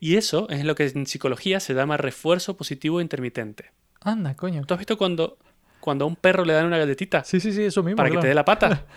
[0.00, 3.72] Y eso es lo que en psicología se llama refuerzo positivo intermitente.
[4.00, 4.64] Anda, coño.
[4.64, 5.36] ¿Tú has visto cuando,
[5.80, 7.24] cuando a un perro le dan una galletita?
[7.24, 7.98] Sí, sí, sí, eso mismo.
[7.98, 8.28] para que te claro.
[8.28, 8.86] dé la pata.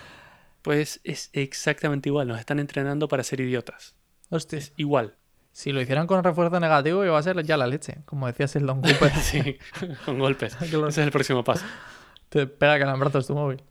[0.62, 3.94] Pues es exactamente igual, nos están entrenando para ser idiotas.
[4.30, 4.60] Hostia.
[4.60, 5.14] Es igual.
[5.54, 7.98] Si lo hicieran con refuerzo negativo, iba a ser ya la leche.
[8.06, 9.12] Como decías el Don Cooper.
[9.22, 9.56] Sí,
[10.04, 10.56] con golpes.
[10.60, 11.64] Ese es el próximo paso.
[12.28, 13.62] te pega calambrazos tu móvil.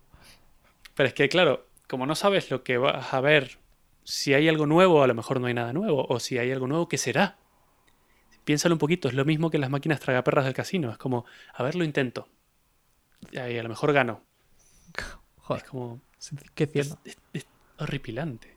[0.95, 3.59] Pero es que, claro, como no sabes lo que vas a ver,
[4.05, 6.05] si hay algo nuevo, a lo mejor no hay nada nuevo.
[6.07, 7.37] O si hay algo nuevo, ¿qué será?
[8.45, 10.89] Piénsalo un poquito, es lo mismo que las máquinas tragaperras del casino.
[10.89, 12.29] Es como, a ver, lo intento.
[13.29, 14.21] Y a lo mejor gano.
[15.41, 15.99] Joder, Es como,
[16.55, 16.95] qué es
[17.77, 18.52] horripilante.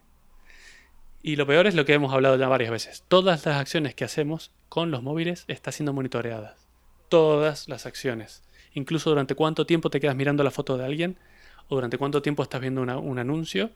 [1.27, 3.03] Y lo peor es lo que hemos hablado ya varias veces.
[3.09, 6.68] Todas las acciones que hacemos con los móviles están siendo monitoreadas.
[7.09, 8.45] Todas las acciones.
[8.74, 11.18] Incluso durante cuánto tiempo te quedas mirando la foto de alguien
[11.66, 13.72] o durante cuánto tiempo estás viendo un anuncio.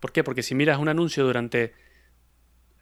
[0.00, 0.24] ¿Por qué?
[0.24, 1.72] Porque si miras un anuncio durante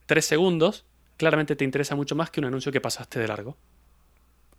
[0.06, 0.86] tres segundos,
[1.18, 3.54] claramente te interesa mucho más que un anuncio que pasaste de largo.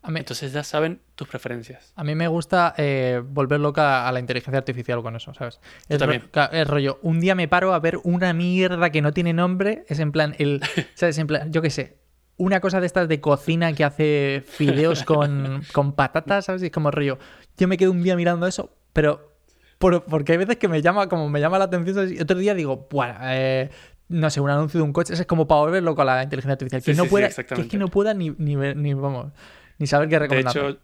[0.08, 1.91] A mí, Entonces ya saben tus preferencias.
[1.95, 5.60] a mí me gusta eh, volver loca a la inteligencia artificial con eso, ¿sabes?
[5.89, 6.24] Yo Es también.
[6.32, 9.84] ro- Es rollo, un día me paro a ver una mierda que no tiene nombre.
[9.88, 10.62] Es en plan, el,
[10.95, 11.18] ¿sabes?
[11.18, 11.97] En plan, yo qué sé.
[12.38, 16.62] Una cosa de estas de cocina que hace fideos con, con patatas, ¿sabes?
[16.64, 17.18] Y es como rollo.
[17.58, 19.38] Yo me quedo un día mirando eso, pero
[19.80, 22.12] por- porque hay veces que me llama, como me llama la atención, ¿sabes?
[22.12, 23.70] Y otro día digo, bueno, eh,
[24.10, 26.22] no sé, un anuncio de un coche, eso es como para volver loco a la
[26.24, 26.84] inteligencia artificial.
[26.84, 28.93] Que Sí, no sí, sí, pueda, que es que no pueda ni, ni ver, ni
[28.93, 29.32] vamos,
[29.78, 30.56] ni saber qué De recomendar.
[30.56, 30.80] hecho,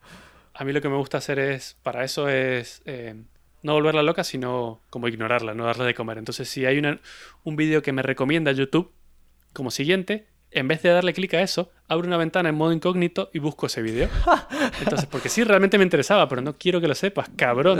[0.53, 3.15] a mí lo que me gusta hacer es, para eso es eh,
[3.63, 6.17] no volverla loca, sino como ignorarla, no darle de comer.
[6.17, 6.99] Entonces, si hay una-
[7.43, 8.91] un vídeo que me recomienda YouTube
[9.53, 13.29] como siguiente, en vez de darle clic a eso, abro una ventana en modo incógnito
[13.33, 14.09] y busco ese vídeo.
[14.79, 17.79] Entonces, porque sí, realmente me interesaba, pero no quiero que lo sepas, cabrón.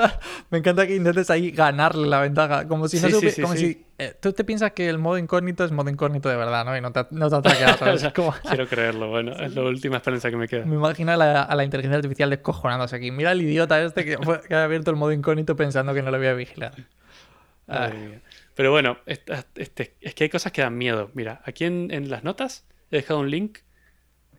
[0.50, 2.68] Me encanta que intentes ahí ganarle la ventaja.
[2.68, 3.58] Como si no Sí, sí, sí, como sí.
[3.58, 6.76] si eh, tú te piensas que el modo incógnito es modo incógnito de verdad, ¿no?
[6.76, 7.94] Y no te, no te ¿sabes?
[7.94, 10.64] O sea, Como- quiero creerlo, bueno, es la última esperanza que me queda.
[10.64, 13.10] me imagino a la, a la inteligencia artificial descojonándose aquí.
[13.10, 14.16] Mira el idiota este que,
[14.48, 16.72] que ha abierto el modo incógnito pensando que no lo voy a vigilar.
[17.68, 17.78] Ay.
[17.78, 18.20] Madre mía.
[18.54, 21.10] Pero bueno, esta- este, es que hay cosas que dan miedo.
[21.14, 23.58] Mira, aquí en, en las notas he dejado un link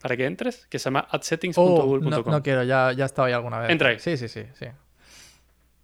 [0.02, 2.10] para que entres que se llama Oh, adsettings.google.com.
[2.10, 3.70] no, no quiero, ya, ya estaba ahí alguna vez.
[3.72, 4.00] Entra ahí.
[4.00, 4.66] Sí, sí, sí, sí.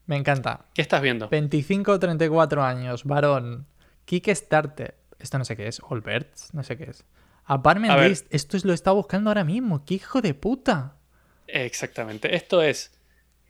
[0.06, 0.66] Me encanta.
[0.74, 1.30] ¿Qué estás viendo?
[1.30, 3.68] 25 o 34 años, varón.
[4.06, 4.96] Kickstarter.
[5.20, 5.82] Esto no sé qué es.
[5.90, 7.06] Allbirds, no sé qué es.
[7.46, 8.00] Apartment.
[8.02, 8.28] List.
[8.34, 9.86] Esto es lo está buscando ahora mismo.
[9.86, 10.96] ¡Qué hijo de puta!
[11.48, 12.36] Exactamente.
[12.36, 12.92] Esto es,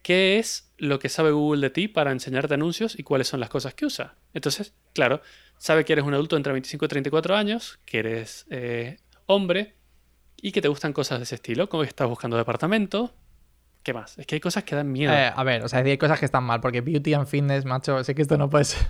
[0.02, 3.50] ¿qué es lo que sabe Google de ti para enseñarte anuncios y cuáles son las
[3.50, 4.16] cosas que usa?
[4.34, 5.22] Entonces, claro,
[5.58, 9.76] sabe que eres un adulto entre 25 y 34 años, que eres eh, hombre
[10.42, 13.14] y que te gustan cosas de ese estilo, como que estás buscando departamento.
[13.84, 14.18] ¿Qué más?
[14.18, 15.14] Es que hay cosas que dan miedo.
[15.14, 18.04] Eh, a ver, o sea, hay cosas que están mal, porque beauty and fitness, macho,
[18.04, 18.88] sé que esto no puede ser.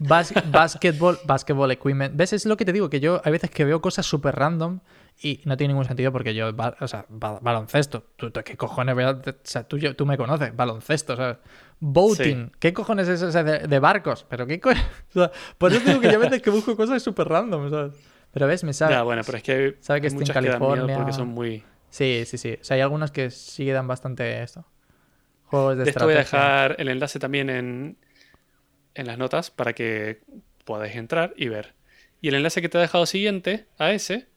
[0.00, 2.16] Bas basketball, basketball equipment.
[2.16, 2.32] ¿Ves?
[2.32, 4.80] Es lo que te digo, que yo hay veces que veo cosas súper random
[5.20, 6.50] y no tiene ningún sentido porque yo,
[6.80, 8.04] o sea, baloncesto.
[8.16, 8.96] ¿Tú, ¿Qué cojones?
[8.96, 11.38] O sea, tú, tú me conoces, baloncesto, ¿sabes?
[11.78, 12.52] Boating.
[12.58, 14.24] ¿Qué cojones es eso de, barcos?
[14.28, 14.70] Pero qué co...
[15.58, 17.94] por eso digo que yo a veces que busco cosas súper random, ¿sabes?
[18.32, 18.94] Pero ves, me sabe.
[18.94, 20.96] Ya, bueno, pero es que sabe que estoy en California.
[20.96, 21.62] porque son muy.
[21.90, 22.58] Sí, sí, sí.
[22.60, 24.64] O sea, hay algunas que sí dan bastante esto.
[25.44, 27.98] Juegos de, de esto voy a dejar el enlace también en,
[28.94, 30.22] en las notas para que
[30.64, 31.74] podáis entrar y ver.
[32.20, 34.28] Y el enlace que te he dejado siguiente a ese,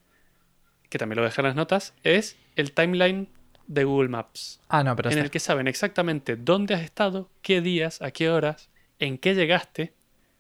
[0.96, 3.28] que también lo dejo en las notas, es el timeline
[3.68, 4.62] de Google Maps.
[4.70, 8.30] Ah, no, pero en el que saben exactamente dónde has estado, qué días, a qué
[8.30, 8.70] horas,
[9.00, 9.92] en qué llegaste,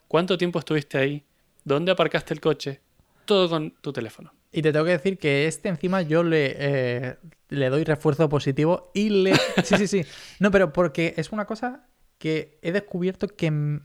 [0.08, 1.26] cuánto tiempo estuviste ahí,
[1.66, 2.80] dónde aparcaste el coche,
[3.26, 4.34] todo con tu teléfono.
[4.54, 7.18] Y te tengo que decir que este encima yo le, eh,
[7.50, 9.36] le doy refuerzo positivo y le...
[9.62, 10.06] Sí, sí, sí.
[10.40, 11.86] No, pero porque es una cosa
[12.18, 13.82] que he descubierto que,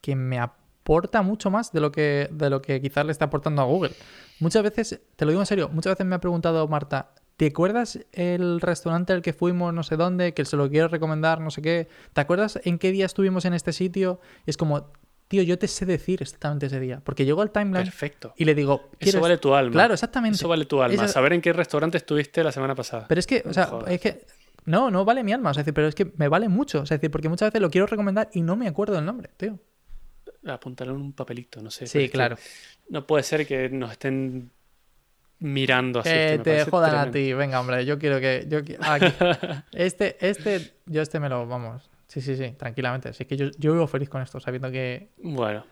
[0.00, 0.38] que me
[0.82, 3.92] aporta mucho más de lo que, de lo que quizás le está aportando a Google.
[4.40, 7.98] Muchas veces, te lo digo en serio, muchas veces me ha preguntado Marta, ¿Te acuerdas
[8.12, 11.62] el restaurante al que fuimos no sé dónde, que se lo quiero recomendar, no sé
[11.62, 11.88] qué?
[12.12, 14.20] ¿Te acuerdas en qué día estuvimos en este sitio?
[14.46, 14.92] es como,
[15.26, 17.00] tío, yo te sé decir exactamente ese día.
[17.02, 18.34] Porque llego al timeline Perfecto.
[18.36, 18.90] y le digo...
[19.00, 19.72] Eso vale tu alma.
[19.72, 20.36] Claro, exactamente.
[20.36, 21.08] Eso vale tu alma.
[21.08, 23.06] Saber en qué restaurante estuviste la semana pasada.
[23.08, 24.24] Pero es que, o sea, es que...
[24.64, 25.50] No, no vale mi alma.
[25.50, 26.82] O sea, pero es que me vale mucho.
[26.82, 29.30] O sea, decir, porque muchas veces lo quiero recomendar y no me acuerdo del nombre,
[29.36, 29.58] tío.
[30.46, 31.86] Apuntarlo en un papelito, no sé.
[31.86, 32.36] Sí, claro.
[32.88, 34.50] No puede ser que nos estén
[35.38, 36.10] mirando así.
[36.10, 38.46] Que te jodan a ti, venga, hombre, yo quiero que.
[38.48, 38.58] Yo,
[39.72, 41.46] este, este, yo este me lo.
[41.46, 41.88] Vamos.
[42.08, 43.10] Sí, sí, sí, tranquilamente.
[43.10, 45.10] Así que yo, yo vivo feliz con esto, sabiendo que.
[45.18, 45.64] Bueno.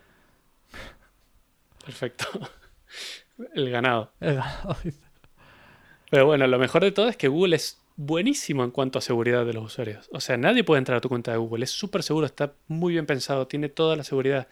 [1.85, 2.25] Perfecto.
[3.55, 4.11] El ganado.
[4.19, 4.77] El ganado,
[6.09, 9.45] Pero bueno, lo mejor de todo es que Google es buenísimo en cuanto a seguridad
[9.45, 10.09] de los usuarios.
[10.11, 11.63] O sea, nadie puede entrar a tu cuenta de Google.
[11.63, 14.47] Es súper seguro, está muy bien pensado, tiene toda la seguridad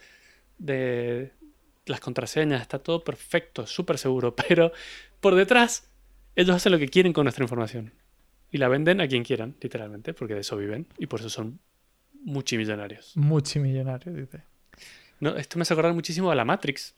[0.58, 1.32] de
[1.86, 4.34] las contraseñas, está todo perfecto, súper seguro.
[4.48, 4.72] Pero
[5.20, 5.88] por detrás,
[6.36, 7.92] ellos hacen lo que quieren con nuestra información.
[8.52, 10.86] Y la venden a quien quieran, literalmente, porque de eso viven.
[10.98, 11.60] Y por eso son
[12.24, 13.16] multimillonarios.
[13.16, 14.42] Multimillonarios, dice.
[15.20, 16.94] No, esto me hace acordar muchísimo a la Matrix.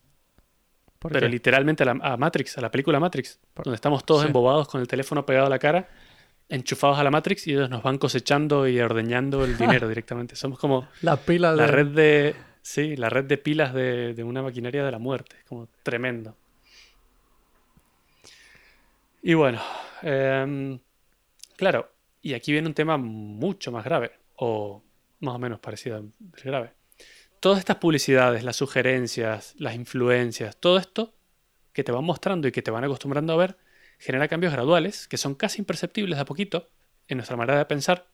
[1.01, 3.39] pero literalmente a, la, Matrix, a la película Matrix.
[3.55, 5.89] Donde estamos todos embobados con el teléfono pegado a la cara,
[6.53, 10.37] enchufados a la Matrix y ellos nos van cosechando y ordeñando el dinero directamente.
[10.37, 12.37] Somos como la, pila la red de...
[12.61, 15.37] Sí, la red de pilas de, de una maquinaria de la muerte.
[15.49, 16.37] Como tremendo.
[19.23, 19.61] Y bueno,
[20.03, 20.79] em,
[21.57, 21.91] claro,
[22.21, 24.83] y aquí viene un tema mucho más grave, o
[25.21, 26.13] más o menos parecido al
[26.45, 26.73] grave.
[27.39, 31.15] Todas estas publicidades, las sugerencias, las influencias, todo esto
[31.73, 33.57] que te van mostrando y que te van acostumbrando a ver,
[34.03, 36.69] genera cambios graduales que son casi imperceptibles de a poquito
[37.07, 38.09] en nuestra manera de pensar,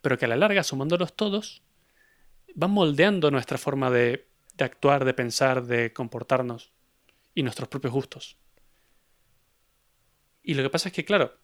[0.00, 1.62] pero que a la larga, sumándolos todos,
[2.54, 4.26] van moldeando nuestra forma de,
[4.58, 6.72] actuar, de pensar, de comportarnos
[7.34, 8.38] y nuestros propios gustos.
[10.42, 11.38] Y lo que pasa es que, claro,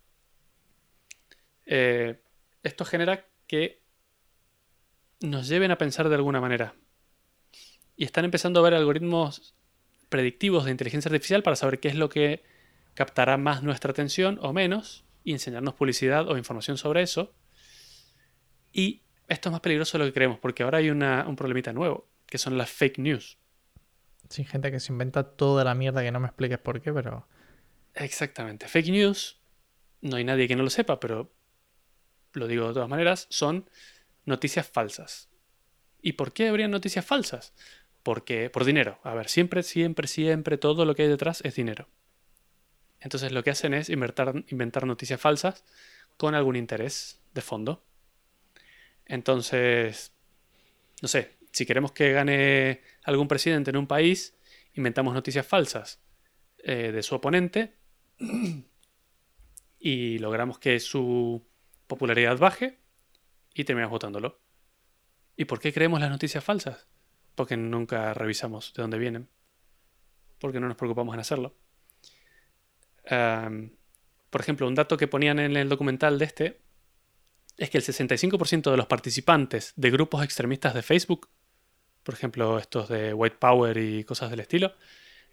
[1.66, 2.22] eh,
[2.62, 3.82] esto genera que
[5.20, 6.74] nos lleven a pensar de alguna manera.
[7.96, 9.54] Y están empezando a ver algoritmos
[10.08, 12.53] predictivos de inteligencia artificial para saber qué es lo que
[12.94, 17.34] captará más nuestra atención o menos y enseñarnos publicidad o información sobre eso.
[18.72, 22.08] Y esto es más peligroso de lo que creemos, porque ahora hay un problemita nuevo,
[22.26, 23.38] que son las fake news.
[24.28, 27.26] Sí, gente que se inventa toda la mierda que no me expliques por qué, pero...
[27.94, 28.68] Exactamente.
[28.68, 29.40] Fake news,
[30.00, 31.32] no hay nadie que no lo sepa, pero
[32.32, 33.70] lo digo de todas maneras, son
[34.24, 35.30] noticias falsas.
[36.02, 37.54] ¿Y por qué habrían noticias falsas?
[38.02, 38.98] Porque por dinero.
[39.04, 41.88] A ver, siempre, siempre, siempre todo lo que hay detrás es dinero.
[43.04, 45.62] Entonces lo que hacen es inventar, noticias falsas
[46.16, 47.84] con algún interés de fondo.
[49.04, 50.14] Entonces,
[51.02, 54.38] no sé, si queremos que gane algún presidente en un país,
[54.72, 56.00] inventamos noticias falsas
[56.58, 57.74] eh, de su oponente
[59.78, 61.46] y logramos que su
[61.86, 62.78] popularidad baje
[63.52, 64.40] y terminamos votándolo.
[65.36, 66.88] ¿Y por qué creemos las noticias falsas?
[67.34, 69.28] Porque nunca revisamos de dónde vienen.
[70.38, 71.54] Porque no nos preocupamos en hacerlo.
[73.08, 76.60] Por ejemplo, un dato que ponían en el documental de este
[77.56, 81.28] es que el 65% de los participantes de grupos extremistas de Facebook,
[82.02, 84.74] por ejemplo, estos de White Power y cosas del estilo,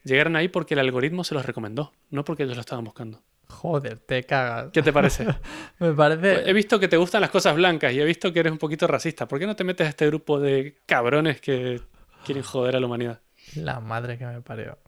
[0.03, 3.21] Llegaron ahí porque el algoritmo se los recomendó, no porque ellos lo estaban buscando.
[3.47, 4.71] Joder, te cagas.
[4.71, 5.27] ¿Qué te parece?
[5.79, 6.49] Me parece.
[6.49, 8.87] He visto que te gustan las cosas blancas y he visto que eres un poquito
[8.87, 9.27] racista.
[9.27, 11.81] ¿Por qué no te metes a este grupo de cabrones que
[12.25, 13.19] Quieren joder a la humanidad.
[13.55, 14.73] La madre que me parió.
[14.73, 14.79] O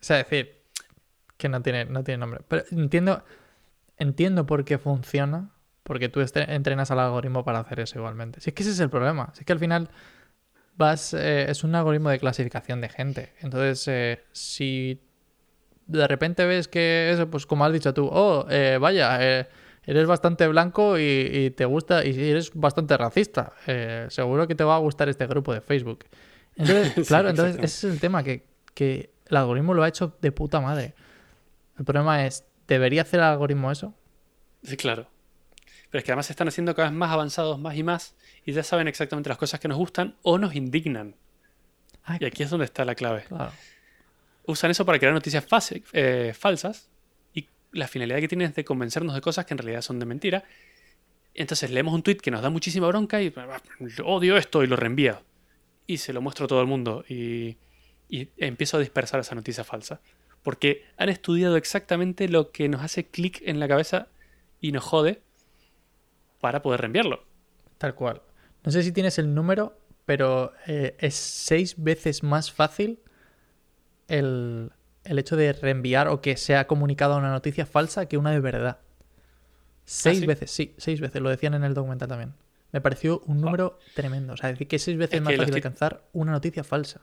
[0.00, 0.63] sea, decir,
[1.44, 2.40] que no tiene, no tiene nombre.
[2.48, 3.22] Pero entiendo,
[3.98, 5.50] entiendo por qué funciona,
[5.82, 8.40] porque tú entrenas al algoritmo para hacer eso igualmente.
[8.40, 9.30] Si es que ese es el problema.
[9.34, 9.90] Si es que al final
[10.74, 13.34] vas, eh, es un algoritmo de clasificación de gente.
[13.42, 15.02] Entonces, eh, si
[15.86, 19.20] de repente ves que eso, pues como has dicho tú, oh, eh, vaya,
[19.84, 23.52] eres bastante blanco y, y te gusta, y eres bastante racista,
[24.08, 26.06] seguro que te va a gustar este grupo de Facebook.
[26.56, 30.32] Entonces, claro, entonces ese es el tema, que, que el algoritmo lo ha hecho de
[30.32, 30.94] puta madre.
[31.78, 33.94] El problema es, ¿debería hacer el algoritmo eso?
[34.62, 35.08] Sí, claro.
[35.90, 38.14] Pero es que además se están haciendo cada vez más avanzados, más y más,
[38.44, 41.14] y ya saben exactamente las cosas que nos gustan o nos indignan.
[42.04, 43.24] Ay, Y aquí es donde está la clave.
[43.28, 43.52] claro.
[44.46, 46.90] Usan eso para crear noticias fase- eh, falsas
[47.32, 50.04] y la finalidad que tienen es de convencernos de cosas que en realidad son de
[50.06, 50.44] mentira.
[51.32, 53.60] Entonces leemos un tweet que nos da muchísima bronca y "Ah,
[54.04, 55.22] odio esto y lo reenvío.
[55.86, 57.56] Y se lo muestro a todo el mundo y,
[58.08, 60.00] y empiezo a dispersar esa noticia falsa.
[60.44, 64.06] Porque han estudiado exactamente lo que nos hace clic en la cabeza
[64.60, 65.20] y nos jode
[66.40, 67.24] para poder reenviarlo.
[67.78, 68.22] Tal cual.
[68.62, 69.76] No sé si tienes el número,
[70.06, 73.00] pero eh, es seis veces más fácil
[74.06, 74.70] el,
[75.04, 78.78] el hecho de reenviar o que sea comunicado una noticia falsa que una de verdad.
[79.84, 80.26] Seis sí?
[80.26, 81.20] veces, sí, seis veces.
[81.20, 82.34] Lo decían en el documental también.
[82.72, 84.32] Me pareció un número tremendo.
[84.32, 87.02] O sea, decir que es seis veces Es más fácil alcanzar una noticia falsa.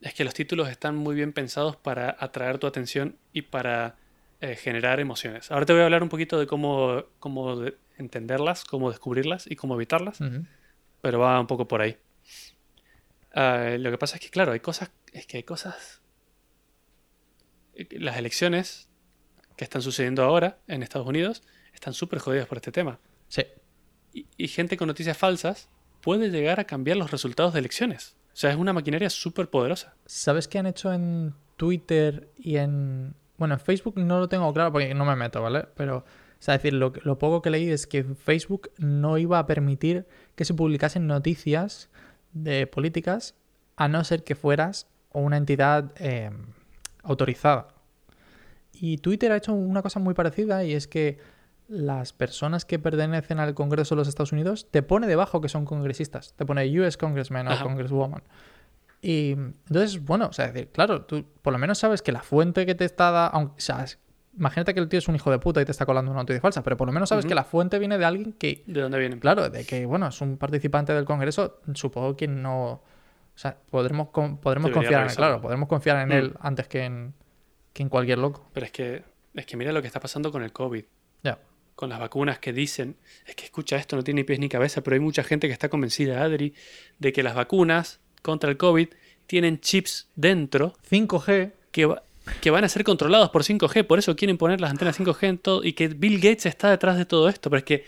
[0.00, 3.96] Es que los títulos están muy bien pensados para atraer tu atención y para
[4.40, 5.50] eh, generar emociones.
[5.50, 9.56] Ahora te voy a hablar un poquito de cómo, cómo de- entenderlas, cómo descubrirlas y
[9.56, 10.18] cómo evitarlas,
[11.00, 11.96] pero va un poco por ahí.
[13.34, 16.00] Ah, lo que pasa es que, claro, hay cosas, es que hay cosas...
[17.74, 18.88] eh, Las elecciones
[19.56, 21.42] que están sucediendo ahora en Estados Unidos
[21.72, 22.98] están súper jodidas por este tema.
[23.28, 23.44] Sí.
[24.12, 25.68] Y, y gente con noticias falsas
[26.02, 28.15] puede llegar a cambiar los resultados de elecciones.
[28.36, 29.94] O sea, es una maquinaria súper poderosa.
[30.04, 33.14] ¿Sabes qué han hecho en Twitter y en...
[33.38, 35.64] Bueno, en Facebook no lo tengo claro porque no me meto, ¿vale?
[35.74, 36.04] Pero, o
[36.38, 40.44] sea, decir, lo, lo poco que leí es que Facebook no iba a permitir que
[40.44, 41.88] se publicasen noticias
[42.34, 43.36] de políticas
[43.74, 46.30] a no ser que fueras una entidad eh,
[47.04, 47.68] autorizada.
[48.70, 51.18] Y Twitter ha hecho una cosa muy parecida y es que
[51.68, 55.64] las personas que pertenecen al Congreso de los Estados Unidos te pone debajo que son
[55.64, 56.32] congresistas.
[56.36, 57.62] Te pone US Congressman o.
[57.62, 58.22] Congresswoman.
[59.02, 62.66] Y entonces, bueno, o sea, decir, claro, tú por lo menos sabes que la fuente
[62.66, 63.84] que te está da, aunque, o sea,
[64.36, 66.40] imagínate que el tío es un hijo de puta y te está colando una noticia
[66.40, 68.98] falsa, pero por lo menos sabes que la fuente viene de alguien que, ¿De dónde
[68.98, 69.20] vienen?
[69.20, 72.82] claro, de que, bueno, es un participante del Congreso, supongo que no, o
[73.34, 76.12] sea, podremos, con- podremos Debería confiar en él, claro, podremos confiar en Mm.
[76.12, 77.14] él antes que en,
[77.72, 78.48] que en cualquier loco.
[78.54, 79.04] Pero es que,
[79.34, 80.84] es que mira lo que está pasando con el COVID.
[81.76, 82.96] Con las vacunas que dicen,
[83.26, 85.52] es que escucha esto, no tiene ni pies ni cabeza, pero hay mucha gente que
[85.52, 86.54] está convencida, Adri,
[86.98, 88.88] de que las vacunas contra el COVID
[89.26, 92.02] tienen chips dentro 5G, que, va-
[92.40, 95.38] que van a ser controlados por 5G, por eso quieren poner las antenas 5G en
[95.38, 97.84] todo, y que Bill Gates está detrás de todo esto, pero es que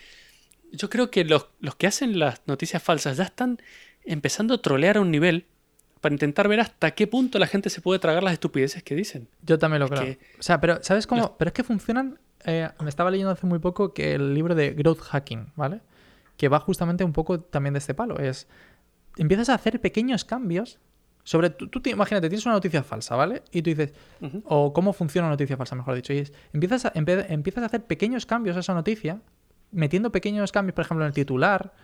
[0.71, 3.59] yo creo que los, los que hacen las noticias falsas ya están
[4.05, 5.47] empezando a trolear a un nivel
[6.03, 9.29] para intentar ver hasta qué punto la gente se puede tragar las estupideces que dicen.
[9.43, 10.03] yo también lo Es creo.
[10.05, 11.23] que- O sea, pero ¿sabes cómo?
[11.23, 14.55] Los- Pero es que funcionan, eh, me estaba leyendo hace muy poco que el libro
[14.55, 15.81] de Growth Hacking, ¿vale?
[16.37, 18.47] Que va justamente un poco también de este palo, es,
[19.17, 20.79] empiezas a hacer pequeños cambios
[21.25, 23.43] sobre, tú, tú te- imagínate, tienes una noticia falsa, ¿vale?
[23.53, 23.93] Y tú dices,
[24.45, 26.13] o cómo funciona una noticia falsa, mejor dicho.
[26.15, 29.21] Y es, empiezas, a, empe- empiezas a hacer pequeños cambios a esa noticia,
[29.71, 31.75] metiendo pequeños cambios, por ejemplo, en el titular,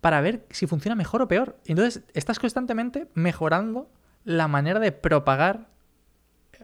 [0.00, 1.56] para ver si funciona mejor o peor.
[1.64, 3.90] Y entonces estás constantemente mejorando
[4.24, 5.66] la manera de propagar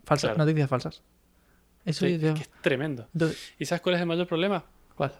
[0.05, 0.39] falsas, Claro.
[0.45, 1.03] noticias falsas.
[1.85, 3.09] Eso Sí, es que es tremendo.
[3.13, 4.65] entonces, ¿Y sabes cuál es el mayor problema?
[4.95, 5.13] ¿cuál?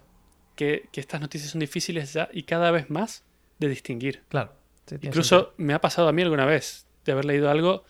[0.55, 3.23] Que, que estas noticias son difíciles ya y cada vez más
[3.59, 4.23] de distinguir.
[4.29, 4.53] Claro.
[4.87, 7.83] sí, Incluso me ha pasado a mí alguna vez de haber leído algo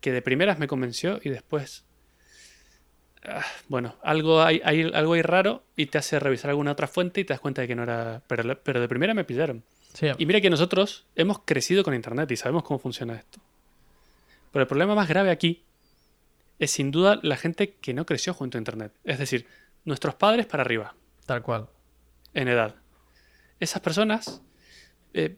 [0.00, 1.84] que de primeras me convenció y después,
[3.24, 7.20] ah, bueno, algo hay, hay algo hay raro y te hace revisar alguna otra fuente
[7.20, 9.64] y te das cuenta de que no era, pero, de primera me pillaron.
[9.94, 13.40] Sí, Y mira que nosotros hemos crecido con Internet y sabemos cómo funciona esto.
[14.52, 15.62] Pero el problema más grave aquí
[16.58, 18.92] es sin duda la gente que no creció junto a Internet.
[19.04, 19.46] Es decir,
[19.84, 20.94] nuestros padres para arriba
[21.26, 21.68] tal cual.
[22.34, 22.74] en edad.
[23.60, 24.42] Esas personas,
[25.14, 25.36] eh,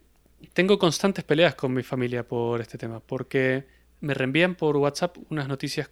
[0.52, 3.66] tengo constantes peleas con mi familia por este tema, porque
[4.00, 5.90] me reenvían por WhatsApp unas noticias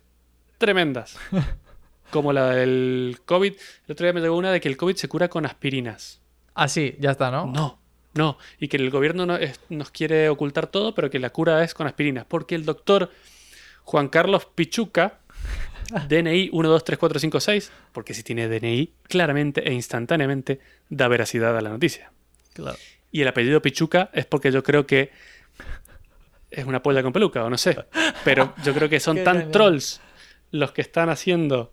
[0.59, 1.16] tremendas,
[2.11, 3.53] como la del COVID.
[3.87, 6.20] El otro día me llegó una de que el COVID se cura con aspirinas.
[6.55, 7.47] Ah, sí, ya está, ¿no?
[7.47, 7.79] No,
[8.14, 11.62] no, y que el gobierno no- es- nos quiere ocultar todo, pero que la cura
[11.64, 13.11] es con aspirinas, porque el doctor
[13.87, 15.20] Juan Carlos Pichuca,
[16.09, 20.59] DNI 123456, porque si tiene DNI, claramente e instantáneamente
[20.89, 22.11] da veracidad a la noticia.
[22.53, 22.76] Claro.
[23.12, 25.12] Y el apellido Pichuca es porque yo creo que
[26.51, 27.76] es una polla con peluca o no sé.
[28.24, 30.01] Pero yo creo que son tan trolls
[30.51, 31.72] los que están haciendo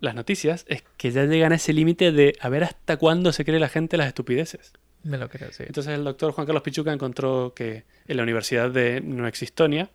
[0.00, 3.46] las noticias, es que ya llegan a ese límite de a ver hasta cuándo se
[3.46, 4.74] cree la gente las estupideces.
[5.02, 5.62] Me lo creo, sí.
[5.66, 9.88] Entonces el doctor Juan Carlos Pichuca encontró que en la Universidad de Nueva Estonia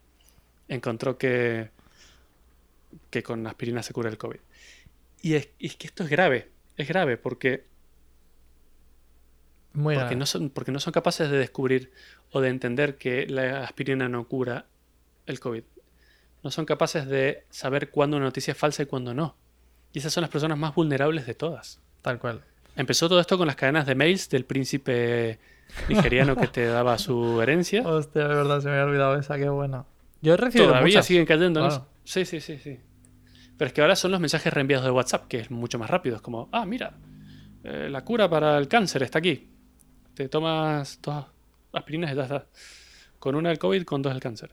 [0.69, 1.71] encontró que,
[3.09, 4.39] que con aspirina se cura el COVID.
[5.21, 7.65] Y es, y es que esto es grave, es grave porque,
[9.73, 10.15] Muy porque, grave.
[10.15, 11.91] no son, porque no son capaces de descubrir
[12.31, 14.65] o de entender que la aspirina no cura
[15.25, 15.63] el COVID.
[16.41, 19.35] No son capaces de saber cuándo una noticia es falsa y cuándo no.
[19.91, 21.79] Y esas son las personas más vulnerables de todas.
[22.01, 22.43] Tal cual.
[22.75, 25.39] Empezó todo esto con las cadenas de mails del príncipe
[25.89, 27.81] nigeriano que te daba su herencia.
[27.85, 29.85] Hostia, de verdad, se me había olvidado esa, qué bueno.
[30.21, 31.05] Yo he recibido Todavía muchas.
[31.05, 31.87] siguen cayendo, ¿no?
[32.03, 32.79] Sí, sí, sí, sí.
[33.57, 36.15] Pero es que ahora son los mensajes reenviados de WhatsApp, que es mucho más rápido.
[36.15, 36.93] Es como, ah, mira,
[37.63, 39.49] eh, la cura para el cáncer está aquí.
[40.13, 41.25] Te tomas dos
[41.73, 42.47] aspirinas y ya está.
[43.19, 44.51] Con una del COVID, con dos del cáncer.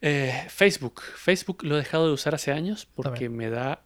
[0.00, 1.00] Eh, Facebook.
[1.00, 3.36] Facebook lo he dejado de usar hace años porque También.
[3.36, 3.82] me da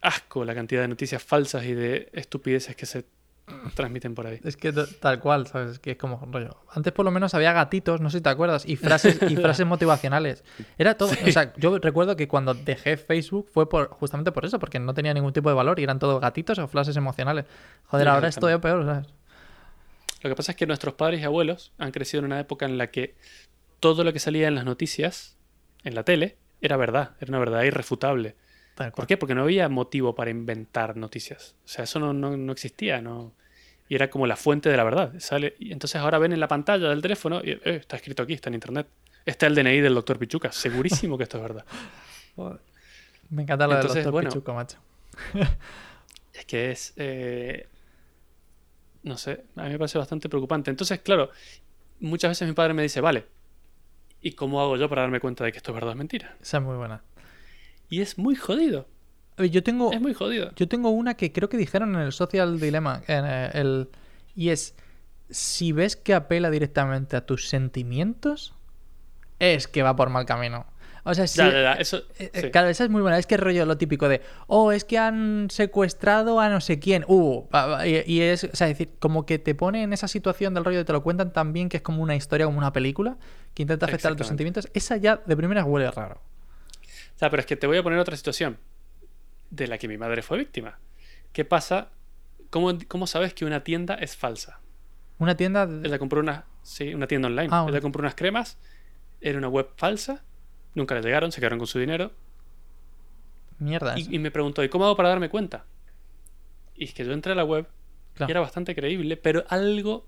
[0.00, 3.06] asco la cantidad de noticias falsas y de estupideces que se
[3.74, 4.40] transmiten por ahí.
[4.42, 5.72] Es que tal cual, ¿sabes?
[5.72, 6.56] Es que es como rollo.
[6.70, 9.66] Antes por lo menos había gatitos, no sé si te acuerdas, y frases, y frases
[9.66, 10.44] motivacionales.
[10.78, 11.10] Era todo.
[11.10, 14.94] O sea, yo recuerdo que cuando dejé Facebook fue por justamente por eso, porque no
[14.94, 17.44] tenía ningún tipo de valor y eran todos gatitos o frases emocionales.
[17.86, 19.06] Joder, ahora es todavía peor, ¿sabes?
[20.22, 22.78] Lo que pasa es que nuestros padres y abuelos han crecido en una época en
[22.78, 23.14] la que
[23.80, 25.36] todo lo que salía en las noticias,
[25.82, 28.36] en la tele, era verdad, era una verdad irrefutable.
[28.96, 29.16] ¿Por qué?
[29.16, 31.54] Porque no había motivo para inventar noticias.
[31.64, 33.32] O sea, eso no, no- no existía, no.
[33.88, 35.12] Y era como la fuente de la verdad.
[35.18, 38.32] Sale, y entonces ahora ven en la pantalla del teléfono y eh, está escrito aquí,
[38.32, 38.86] está en internet.
[39.26, 40.50] Está el DNI del doctor Pichuca.
[40.52, 41.64] Segurísimo que esto es verdad.
[43.30, 44.30] Me encanta lo Entonces, del doctor bueno.
[44.30, 44.78] Pichuco, macho.
[46.34, 46.92] Es que es.
[46.96, 47.68] eh,
[49.04, 50.70] no sé, a mí me parece bastante preocupante.
[50.70, 51.30] Entonces, claro,
[52.00, 53.26] muchas veces mi padre me dice, vale,
[54.20, 56.36] ¿y cómo hago yo para darme cuenta de que esto es verdad o es mentira?
[56.42, 57.02] Esa es muy buena.
[57.94, 58.88] Y es muy jodido.
[59.38, 60.50] Yo tengo, Es muy jodido.
[60.56, 63.02] Yo tengo una que creo que dijeron en el Social Dilemma.
[63.06, 63.88] En eh, el,
[64.34, 64.74] y es:
[65.30, 68.52] si ves que apela directamente a tus sentimientos,
[69.38, 70.66] es que va por mal camino.
[71.04, 71.38] O sea, si.
[71.38, 71.98] Ya, ya, ya, eso.
[72.18, 72.50] eh, eh, sí.
[72.50, 73.16] Claro, esa es muy buena.
[73.16, 77.04] Es que rollo lo típico de, oh, es que han secuestrado a no sé quién.
[77.06, 77.44] Uh,
[77.84, 80.64] y, y es, o sea, es decir, como que te pone en esa situación del
[80.64, 83.18] rollo de te lo cuentan tan bien que es como una historia, como una película,
[83.54, 84.68] que intenta afectar a tus sentimientos.
[84.74, 86.20] Esa ya de primeras huele raro.
[87.14, 88.58] O sea, pero es que te voy a poner otra situación
[89.50, 90.78] de la que mi madre fue víctima.
[91.32, 91.90] ¿Qué pasa?
[92.50, 94.60] ¿Cómo, cómo sabes que una tienda es falsa?
[95.18, 95.66] Una tienda.
[95.66, 97.48] de- Ella compró una, sí, una tienda online.
[97.50, 98.58] Ah, Ella compró unas cremas,
[99.20, 100.22] era una web falsa,
[100.74, 102.12] nunca le llegaron, se quedaron con su dinero.
[103.58, 103.94] Mierda.
[103.96, 105.64] y me preguntó, ¿y cómo hago para darme cuenta?
[106.74, 107.68] Y es que yo entré a la web
[108.14, 108.28] Claro.
[108.28, 110.06] y era bastante creíble, pero algo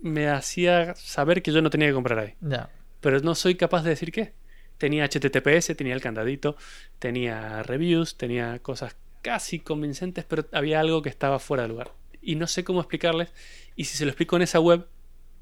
[0.00, 2.34] me hacía saber que yo no tenía que comprar ahí.
[2.40, 2.70] Ya.
[3.00, 4.34] Pero no soy capaz de decir qué.
[4.82, 6.56] Tenía HTTPS, tenía el candadito,
[6.98, 11.92] tenía reviews, tenía cosas casi convincentes, pero había algo que estaba fuera de lugar.
[12.20, 13.32] Y no sé cómo explicarles.
[13.76, 14.88] Y si se lo explico en esa web,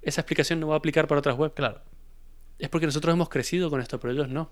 [0.03, 1.55] esa explicación no va a aplicar para otras webs.
[1.55, 1.81] Claro.
[2.59, 4.51] Es porque nosotros hemos crecido con esto, pero ellos no.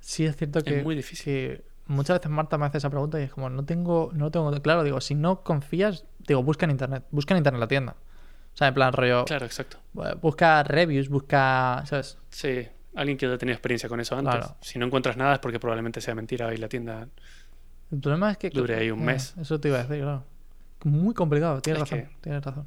[0.00, 1.24] Sí, es cierto que, muy difícil.
[1.24, 4.30] que muchas veces Marta me hace esa pregunta y es como, no tengo, no lo
[4.32, 4.82] tengo claro.
[4.82, 7.94] Digo, si no confías, digo, busca en internet, busca en internet la tienda.
[8.54, 9.78] O sea, en plan rollo, Claro, exacto.
[10.20, 12.18] busca reviews, busca, ¿sabes?
[12.30, 12.66] Sí,
[12.98, 14.34] alguien que haya tenido experiencia con eso antes.
[14.36, 14.56] Claro.
[14.60, 17.08] Si no encuentras nada es porque probablemente sea mentira y la tienda.
[17.90, 18.50] El problema es que...
[18.50, 19.34] Dure ahí un eh, mes.
[19.40, 20.24] Eso te iba a decir, claro.
[20.84, 22.66] Muy complicado, tienes Es razón, tienes razón.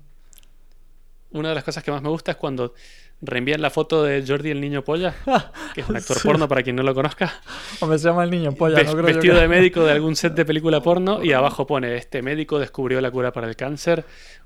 [1.33, 2.73] Una de las cosas que más me gusta es cuando
[3.21, 5.15] reenvían la foto de Jordi el niño polla,
[5.73, 6.27] que es un actor Sí.
[6.27, 7.31] porno para quien no lo conozca.
[7.79, 9.91] Hombre, se llama el niño polla, Ves- no creo yo vestido que- de médico de
[9.93, 13.55] algún set de película porno y abajo pone este médico descubrió la cura para el
[13.55, 14.03] cáncer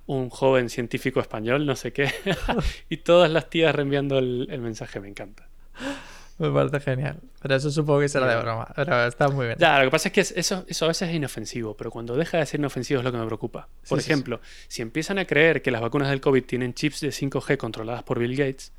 [0.07, 2.11] un joven científico español no sé qué
[2.89, 5.47] y todas las tías reenviando el, el mensaje me encanta
[6.37, 7.19] Me parece genial.
[7.41, 8.67] Pero eso supongo que será de broma.
[8.75, 9.57] Pero está muy bien.
[9.57, 12.17] ya lo que pasa es que es- eso, eso a veces es inofensivo pero cuando
[12.17, 14.11] deja de ser inofensivo es lo que me preocupa por Sí, sí, sí.
[14.11, 18.03] ejemplo si empiezan a creer que las vacunas del COVID tienen chips de 5G controladas
[18.03, 18.73] por Bill Gates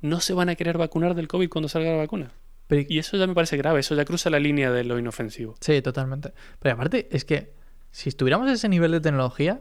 [0.00, 2.30] no se van a querer vacunar del COVID cuando salga la vacuna
[2.68, 5.56] Pero- y eso ya me parece grave eso ya cruza la línea de lo inofensivo
[5.60, 6.32] Sí, totalmente.
[6.60, 7.50] Pero aparte, es que
[7.90, 9.60] si estuviéramos a ese nivel de tecnología,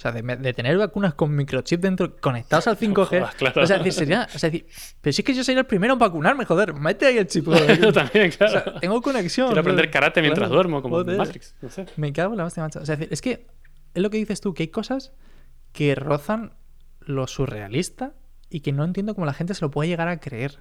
[0.00, 3.62] o sea, de, de tener vacunas con microchip dentro, conectados al 5G, jodas, claro.
[3.62, 4.66] o sea, decir, sería, o sea, decir,
[4.98, 7.46] pero si es que yo sería el primero en vacunarme, joder, mete ahí el chip.
[7.82, 9.48] yo también O claro sea, tengo conexión.
[9.48, 11.18] Quiero aprender karate mientras Claro, duermo, como joder.
[11.18, 11.54] Matrix.
[11.60, 11.84] No sé.
[11.96, 12.78] Me cago en la hostia, macho.
[12.78, 13.46] O sea, es decir, es que
[13.92, 15.12] es lo que dices tú, que hay cosas
[15.74, 16.54] que rozan
[17.00, 18.14] lo surrealista
[18.48, 20.60] y que no entiendo cómo la gente se lo puede llegar a creer.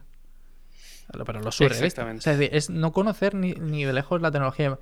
[1.14, 1.86] Pero lo surrealista.
[1.86, 2.20] Exactamente.
[2.20, 4.78] O sea, es, decir, es no conocer ni, ni de lejos la tecnología.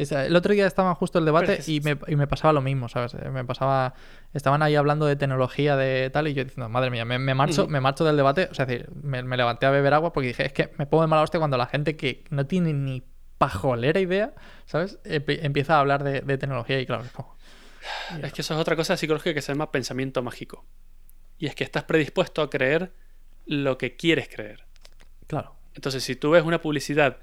[0.00, 2.60] Es- El otro día estaba justo el debate es y me, y me pasaba lo
[2.60, 3.14] mismo, ¿sabes?
[3.14, 3.94] Eh, Me pasaba...
[4.32, 7.66] Estaban ahí hablando de tecnología, de tal, y yo diciendo, madre mía, me, me marcho,
[7.66, 8.48] me marcho del debate.
[8.50, 10.86] O sea, es decir, me, me levanté a beber agua porque dije, es que me
[10.86, 13.02] pongo de mala hostia cuando la gente que no tiene ni
[13.38, 14.34] pajolera idea,
[14.66, 14.98] ¿sabes?
[15.04, 17.36] Empi- Empieza a hablar de, de tecnología y claro, es como...
[18.22, 20.66] Es que eso es otra cosa psicológica que se llama pensamiento mágico.
[21.38, 22.92] Y es que estás predispuesto a creer
[23.46, 24.64] lo que quieres creer.
[25.26, 25.56] Claro.
[25.74, 27.16] Entonces, si tú ves una publicidad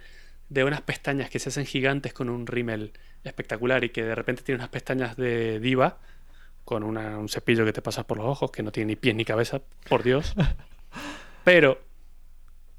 [0.49, 2.93] de unas pestañas que se hacen gigantes con un rímel
[3.23, 5.97] espectacular y que de repente tiene unas pestañas de diva
[6.63, 9.15] con una- un cepillo que te pasas por los ojos, que no tiene ni pies
[9.15, 10.33] ni cabeza, por Dios.
[11.43, 11.81] Pero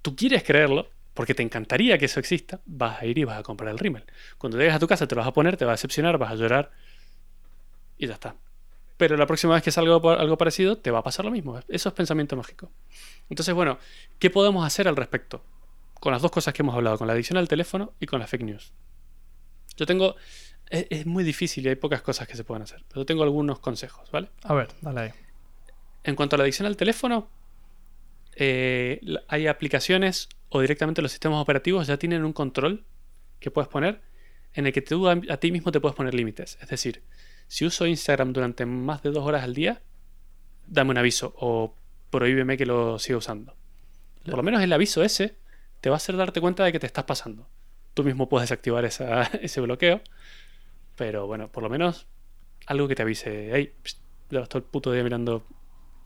[0.03, 3.43] tú quieres creerlo, porque te encantaría que eso exista, vas a ir y vas a
[3.43, 4.05] comprar el rímel.
[4.39, 6.33] Cuando llegues a tu casa te lo vas a poner, te va a decepcionar, vas
[6.33, 6.71] a llorar
[7.99, 8.37] y ya está.
[8.97, 11.59] Pero la próxima vez que salga algo, algo parecido, te va a pasar lo mismo.
[11.69, 12.71] Eso es pensamiento mágico.
[13.31, 13.79] Entonces, bueno,
[14.19, 15.43] ¿qué podemos hacer al respecto?
[16.01, 18.31] Con las dos cosas que hemos hablado, con la adicción al teléfono y con las
[18.31, 18.73] fake news.
[19.77, 20.17] Yo tengo...
[20.71, 23.59] Es, es muy difícil y hay pocas cosas que se pueden hacer, pero tengo algunos
[23.59, 24.29] consejos, ¿vale?
[24.43, 25.11] A ver, dale ahí.
[26.05, 27.29] En cuanto a la adicción al teléfono,
[28.37, 32.85] eh, hay aplicaciones o directamente los sistemas operativos ya tienen un control
[33.41, 34.01] que puedes poner
[34.55, 36.59] en el que tú a, a ti mismo te puedes poner límites.
[36.61, 37.03] Es decir,
[37.47, 39.83] si uso Instagram durante más de dos horas al día,
[40.67, 41.75] dame un aviso o
[42.11, 43.57] prohíbeme que lo siga usando.
[44.25, 45.37] Por lo menos el aviso ese
[45.81, 47.47] te va a hacer darte cuenta de que te estás pasando.
[47.95, 50.01] Tú mismo puedes desactivar esa- ese bloqueo,
[50.97, 52.07] pero bueno, por lo menos
[52.67, 53.73] algo que te avise, hey,
[54.31, 55.47] llevas todo el puto día mirando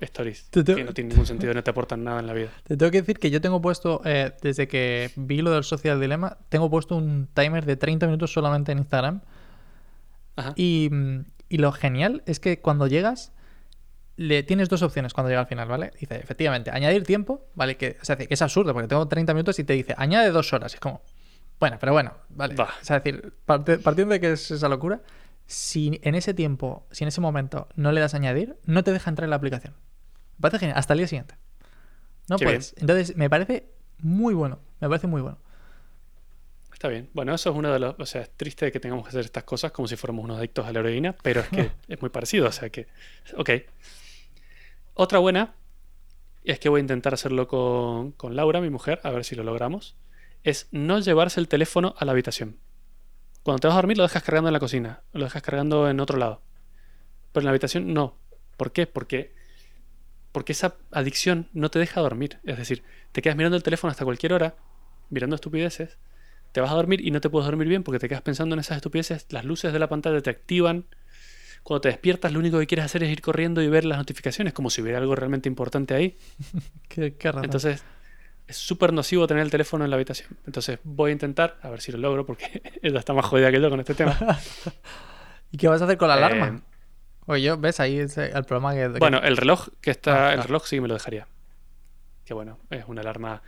[0.00, 2.50] stories Te- que no tienen ningún sentido, no te aportan nada en la vida.
[2.64, 6.00] Te tengo que decir que yo tengo puesto, eh, desde que vi lo del Social
[6.00, 9.20] Dilemma, tengo puesto un timer de 30 minutos solamente en Instagram.
[10.36, 10.52] Ajá.
[10.56, 13.32] Y, mm, y lo genial es que cuando llegas,
[14.22, 15.92] le tienes dos opciones cuando llega al final, ¿vale?
[15.98, 17.76] Dice, efectivamente, añadir tiempo, ¿vale?
[17.76, 20.52] Que, o sea, que es absurdo porque tengo 30 minutos y te dice, añade dos
[20.52, 20.74] horas.
[20.74, 21.02] Es como,
[21.58, 22.54] bueno, pero bueno, ¿vale?
[22.54, 22.64] Va.
[22.64, 25.00] O sea, es decir, partiendo de que es esa locura,
[25.46, 28.92] si en ese tiempo, si en ese momento no le das a añadir, no te
[28.92, 29.74] deja entrar en la aplicación.
[30.38, 31.34] Me parece genial, hasta el día siguiente.
[32.28, 32.74] No Qué puedes.
[32.78, 33.68] Entonces, me parece
[33.98, 34.60] muy bueno.
[34.80, 35.38] Me parece muy bueno.
[36.72, 37.10] Está bien.
[37.12, 37.94] Bueno, eso es uno de los.
[37.98, 40.66] O sea, es triste que tengamos que hacer estas cosas como si fuéramos unos adictos
[40.66, 42.48] a la heroína, pero es que es muy parecido.
[42.48, 42.88] O sea que.
[43.36, 43.50] Ok.
[44.94, 45.54] Otra buena,
[46.44, 49.44] es que voy a intentar hacerlo con, con Laura, mi mujer, a ver si lo
[49.44, 49.96] logramos,
[50.44, 52.58] es no llevarse el teléfono a la habitación.
[53.42, 56.00] Cuando te vas a dormir lo dejas cargando en la cocina, lo dejas cargando en
[56.00, 56.42] otro lado.
[57.32, 58.16] Pero en la habitación no.
[58.56, 58.86] ¿Por qué?
[58.86, 59.34] Porque,
[60.30, 62.38] porque esa adicción no te deja dormir.
[62.44, 64.56] Es decir, te quedas mirando el teléfono hasta cualquier hora,
[65.10, 65.98] mirando estupideces,
[66.52, 68.60] te vas a dormir y no te puedes dormir bien porque te quedas pensando en
[68.60, 70.86] esas estupideces, las luces de la pantalla te activan.
[71.62, 74.52] Cuando te despiertas, lo único que quieres hacer es ir corriendo y ver las notificaciones,
[74.52, 76.16] como si hubiera algo realmente importante ahí.
[76.88, 77.44] Qué, qué razón.
[77.44, 77.84] Entonces,
[78.48, 80.36] es súper nocivo tener el teléfono en la habitación.
[80.46, 83.60] Entonces, voy a intentar, a ver si lo logro, porque ella está más jodida que
[83.60, 84.18] yo con este tema.
[85.52, 86.48] ¿Y qué vas a hacer con la alarma?
[86.48, 86.60] Eh,
[87.26, 87.78] Oye, yo, ¿ves?
[87.78, 88.88] Ahí es el problema que...
[88.98, 91.28] Bueno, el reloj que está, Ah, el reloj sí me lo dejaría.
[92.24, 93.42] Que bueno, es una alarma.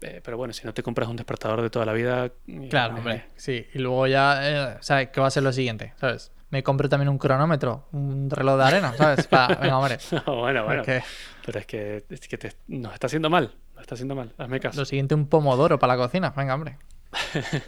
[0.00, 2.26] eh, pero bueno, si no te compras un despertador de toda la vida.
[2.46, 3.66] eh, Claro, eh, hombre, sí.
[3.74, 5.10] Y luego ya, eh, ¿sabes?
[5.10, 5.92] ¿Qué va a ser lo siguiente?
[6.00, 6.32] ¿Sabes?
[6.50, 9.26] Me compro también un cronómetro, un reloj de arena, ¿sabes?
[9.26, 9.98] Para, venga, hombre.
[10.26, 10.82] No, bueno, bueno.
[10.82, 11.02] porque
[11.44, 13.54] Pero es que, es que te- nos está haciendo mal.
[13.74, 14.32] Nos está haciendo mal.
[14.38, 14.78] Hazme caso.
[14.80, 16.30] lo siguiente, un pomodoro para la cocina.
[16.36, 16.78] Venga, hombre.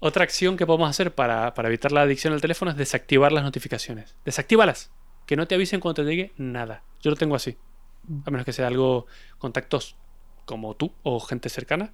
[0.00, 3.42] Otra acción que podemos hacer para, para evitar la adicción al teléfono es desactivar las
[3.42, 4.16] notificaciones.
[4.24, 4.92] Desactívalas.
[5.26, 6.82] Que no te avisen cuando te llegue nada.
[7.02, 7.58] Yo lo tengo así.
[8.24, 9.06] A menos que sea algo
[9.38, 9.96] contactos
[10.46, 11.92] como tú o gente cercana.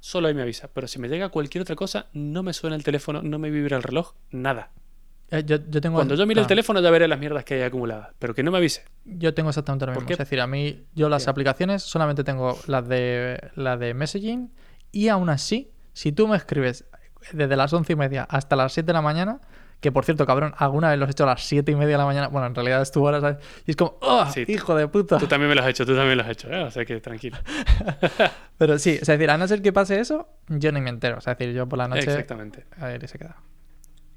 [0.00, 0.68] Solo ahí me avisa.
[0.74, 3.76] Pero si me llega cualquier otra cosa, no me suena el teléfono, no me vibra
[3.76, 4.70] el reloj, nada.
[5.30, 5.96] Eh, Yo, yo tengo...
[5.96, 8.10] Cuando yo mire el claro, teléfono ya veré las mierdas que hay acumuladas.
[8.18, 8.84] Pero que no me avise.
[9.04, 10.08] Yo tengo exactamente lo ¿Por mismo.
[10.08, 10.12] qué?
[10.14, 14.52] Es decir, a mí, yo las aplicaciones solamente tengo las de, las de messaging
[14.92, 16.84] y aún así, si tú me escribes
[17.32, 19.40] desde las once y media hasta las 7 de la mañana,
[19.80, 21.98] que por cierto, cabrón, alguna vez los he hecho a las siete y media de
[21.98, 23.44] la mañana, bueno, en realidad es tu hora, ¿sabes?
[23.66, 25.18] Y es como, ¡oh, Sí, hijo de puta!
[25.18, 26.50] Tú también me lo has hecho, tú también lo has hecho.
[26.50, 26.62] ¿eh?
[26.62, 27.36] O sea que tranquilo.
[28.58, 31.18] Pero sí, es decir, a no ser que pase eso, yo ni me entero.
[31.18, 32.04] O sea, es decir, yo por la noche...
[32.04, 32.64] Exactamente.
[32.78, 33.36] A ver, y se queda.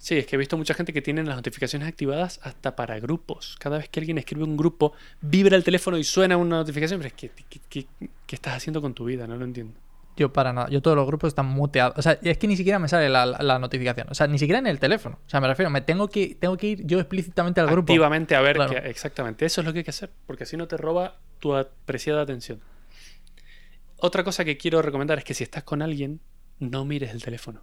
[0.02, 3.58] Sí, es que he visto mucha gente que tiene las notificaciones activadas hasta para grupos.
[3.60, 7.00] Cada vez que alguien escribe un grupo, vibra el teléfono y suena una notificación.
[7.02, 7.88] Pero es que, ¿qué, qué-
[8.26, 9.28] qué estás haciendo con tu vida?
[9.28, 9.78] No lo entiendo.
[10.16, 10.70] Yo para nada.
[10.70, 11.98] Yo todos los grupos están muteados.
[11.98, 14.08] O sea, es que ni siquiera me sale la, la- la notificación.
[14.10, 15.20] O sea, ni siquiera en el teléfono.
[15.26, 17.92] O sea, me refiero, me tengo que, tengo que ir yo explícitamente al grupo.
[17.92, 18.72] Activamente a ver Claro.
[18.72, 19.46] que- exactamente.
[19.46, 22.62] Eso es lo que hay que hacer, porque así no te roba tu apreciada atención.
[23.98, 26.22] Otra cosa que quiero recomendar es que si estás con alguien,
[26.60, 27.62] no mires el teléfono.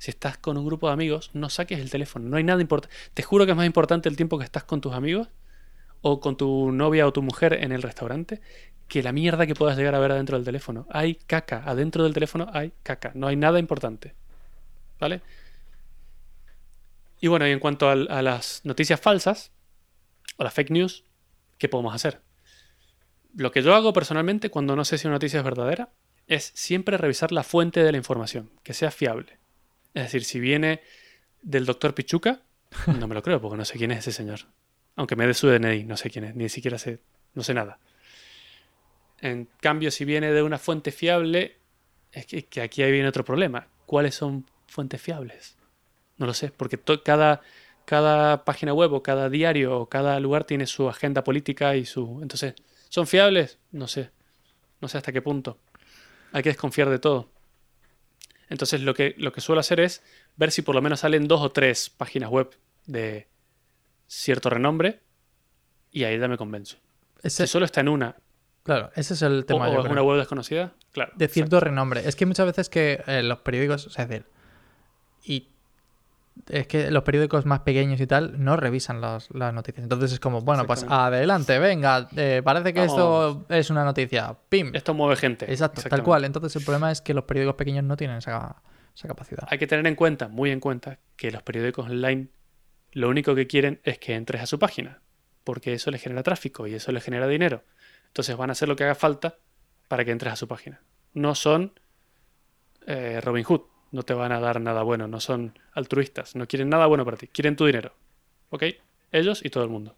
[0.00, 2.26] Si estás con un grupo de amigos, no saques el teléfono.
[2.26, 2.96] No hay nada importante.
[3.12, 5.28] Te juro que es más importante el tiempo que estás con tus amigos
[6.00, 8.40] o con tu novia o tu mujer en el restaurante
[8.88, 10.86] que la mierda que puedas llegar a ver adentro del teléfono.
[10.90, 11.62] Hay caca.
[11.66, 13.12] Adentro del teléfono hay caca.
[13.14, 14.14] No hay nada importante.
[14.98, 15.20] ¿Vale?
[17.20, 19.52] Y bueno, y en cuanto a, a las noticias falsas
[20.38, 21.04] o las fake news,
[21.58, 22.22] ¿qué podemos hacer?
[23.34, 25.90] Lo que yo hago personalmente cuando no sé si una noticia es verdadera
[26.26, 29.40] es siempre revisar la fuente de la información, que sea fiable.
[29.94, 30.80] Es decir, si viene
[31.42, 32.42] del doctor Pichuca,
[32.86, 34.40] no me lo creo porque no sé quién es ese señor.
[34.96, 37.00] Aunque me dé su DNI, no sé quién es, ni siquiera sé,
[37.34, 37.78] no sé nada.
[39.20, 41.56] En cambio, si viene de una fuente fiable,
[42.12, 43.68] es que, aquí ahí viene otro problema.
[43.86, 45.56] ¿Cuáles son fuentes fiables?
[46.16, 47.40] No lo sé, porque cada,
[47.84, 52.20] cada página web o cada diario o cada lugar tiene su agenda política y su...
[52.22, 52.54] Entonces,
[52.88, 53.58] ¿son fiables?
[53.72, 54.10] No sé.
[54.80, 55.58] No sé hasta qué punto.
[56.32, 57.28] Hay que desconfiar de todo.
[58.50, 60.02] Entonces, lo que, lo que suelo hacer es
[60.36, 62.50] ver si por lo menos salen dos o tres páginas web
[62.86, 63.28] de
[64.06, 65.00] cierto renombre
[65.92, 66.76] y ahí ya me convenzo.
[67.22, 68.16] Ese, Si solo está en una
[68.62, 69.68] claro, ese es el o, tema.
[69.68, 69.92] o es creo.
[69.92, 71.12] una web desconocida, claro.
[71.16, 72.06] de cierto renombre.
[72.06, 74.26] Es que muchas veces que eh, los periódicos, o sea, es decir,
[75.24, 75.48] y
[76.48, 79.82] es que los periódicos más pequeños y tal no revisan las, las noticias.
[79.82, 82.94] Entonces es como, bueno, pues adelante, venga, eh, parece que Vamos.
[82.94, 84.36] esto es una noticia.
[84.48, 84.70] ¡Pim!
[84.74, 85.50] Esto mueve gente.
[85.50, 86.24] Exacto, tal cual.
[86.24, 88.62] Entonces el problema es que los periódicos pequeños no tienen esa,
[88.94, 89.46] esa capacidad.
[89.50, 92.28] Hay que tener en cuenta, muy en cuenta, que los periódicos online
[92.92, 95.00] lo único que quieren es que entres a su página,
[95.44, 97.64] porque eso les genera tráfico y eso les genera dinero.
[98.08, 99.38] Entonces van a hacer lo que haga falta
[99.88, 100.80] para que entres a su página.
[101.12, 101.72] No son
[102.86, 103.62] eh, Robin Hood,
[103.92, 107.16] no te van a dar nada bueno, no son altruistas, no quieren nada bueno para
[107.16, 107.92] ti, quieren tu dinero.
[108.50, 108.64] ¿Ok?
[109.12, 109.96] Ellos y todo el mundo.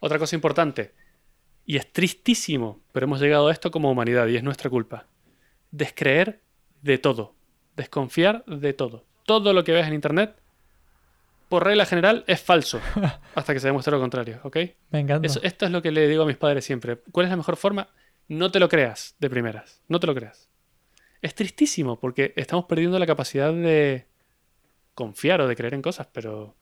[0.00, 0.92] Otra cosa importante,
[1.66, 5.06] y es tristísimo, pero hemos llegado a esto como humanidad y es nuestra culpa.
[5.70, 6.40] Descreer
[6.82, 7.34] de todo,
[7.76, 9.04] desconfiar de todo.
[9.26, 10.36] Todo lo que ves en internet,
[11.48, 12.80] por regla general, es falso,
[13.34, 14.56] hasta que se demuestre lo contrario, ¿ok?
[14.90, 15.26] Me encanta.
[15.26, 16.98] Eso- esto es lo que le digo a mis padres siempre.
[17.10, 17.88] ¿Cuál es la mejor forma?
[18.28, 19.82] No te lo creas de primeras.
[19.88, 20.48] No te lo creas.
[21.22, 24.06] Es tristísimo porque estamos perdiendo la capacidad de
[24.94, 26.54] confiar o de creer en cosas, pero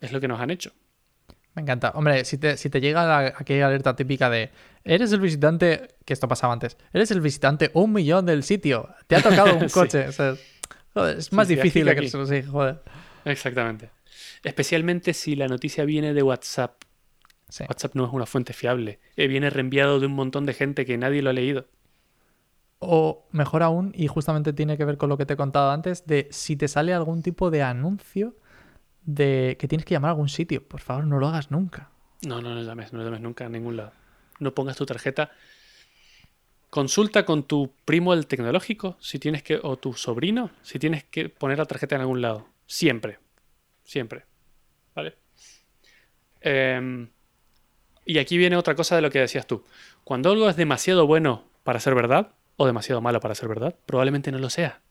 [0.00, 0.72] es lo que nos han hecho.
[1.54, 1.90] me encanta.
[1.96, 4.50] Hombre, si te, si te llega la- aquella alerta típica de
[4.84, 9.16] eres el visitante, que esto pasaba antes, eres el visitante un millón del sitio, te
[9.16, 9.74] ha tocado un Sí.
[9.74, 10.06] coche.
[10.08, 10.36] o sea,
[10.94, 12.80] joder, es más sí, difícil que eso sí, joder.
[13.24, 13.90] Exactamente.
[14.44, 16.80] Especialmente si la noticia viene de WhatsApp.
[17.48, 17.64] Sí.
[17.68, 19.00] WhatsApp no es una fuente fiable.
[19.16, 21.66] Eh, viene reenviado de un montón de gente que nadie lo ha leído.
[22.80, 26.06] O mejor aún, y justamente tiene que ver con lo que te he contado antes,
[26.06, 28.36] de si te sale algún tipo de anuncio
[29.02, 31.90] de que tienes que llamar a algún sitio, por favor no lo hagas nunca.
[32.26, 33.92] No, no, no llames, no llames nunca a ningún lado.
[34.38, 35.30] No pongas tu tarjeta.
[36.70, 41.28] Consulta con tu primo el tecnológico, si tienes que, o tu sobrino, si tienes que
[41.28, 42.46] poner la tarjeta en algún lado.
[42.66, 43.18] Siempre.
[43.82, 44.26] Siempre.
[44.94, 45.16] ¿Vale?
[46.40, 47.08] Em,
[48.04, 49.64] y aquí viene otra cosa de lo que decías tú.
[50.04, 54.30] Cuando algo es demasiado bueno para ser verdad, o demasiado malo para ser verdad, probablemente
[54.30, 54.82] no lo sea.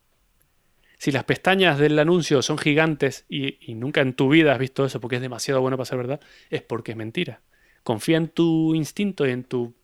[0.97, 4.83] Si las pestañas del anuncio son gigantes y, y nunca en tu vida has visto
[4.85, 7.41] eso porque es demasiado bueno para ser verdad, es porque es mentira.
[7.83, 9.75] Confía en tu instinto y en tu,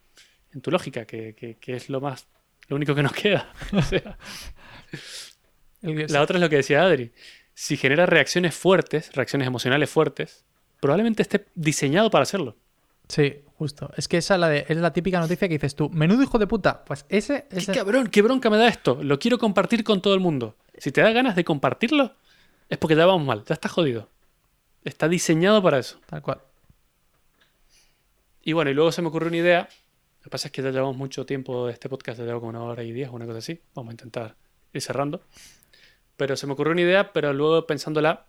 [0.53, 2.27] en tu lógica, que, que- que es lo más,
[2.67, 3.53] lo único que nos queda.
[3.73, 4.17] O sea,
[5.81, 7.11] El- la otra es lo que decía Adri.
[7.53, 10.45] Si genera reacciones fuertes, reacciones emocionales fuertes,
[10.79, 12.57] probablemente esté diseñado para hacerlo.
[13.07, 13.89] Sí, justo.
[13.97, 16.37] Es que esa es la, de- es la típica noticia que dices tú, menudo hijo
[16.37, 16.83] de puta.
[16.85, 18.07] Pues ese, ¡Qué ese cabrón!
[18.07, 18.99] ¡Qué bronca me da esto!
[19.01, 20.55] Lo quiero compartir con todo el mundo.
[20.77, 22.13] Si te da ganas de compartirlo,
[22.69, 24.09] es porque ya vamos mal, ya está jodido.
[24.83, 25.99] Está diseñado para eso.
[26.07, 26.41] tal cual.
[28.43, 29.69] Y bueno, y luego se me ocurrió una idea.
[30.19, 32.49] Lo que pasa es que ya llevamos mucho tiempo de este podcast, ya llevo como
[32.49, 33.59] una hora y diez, una cosa así.
[33.75, 34.35] Vamos a intentar
[34.73, 35.21] ir cerrando.
[36.17, 38.25] Pero se me ocurrió una idea, pero luego pensándola,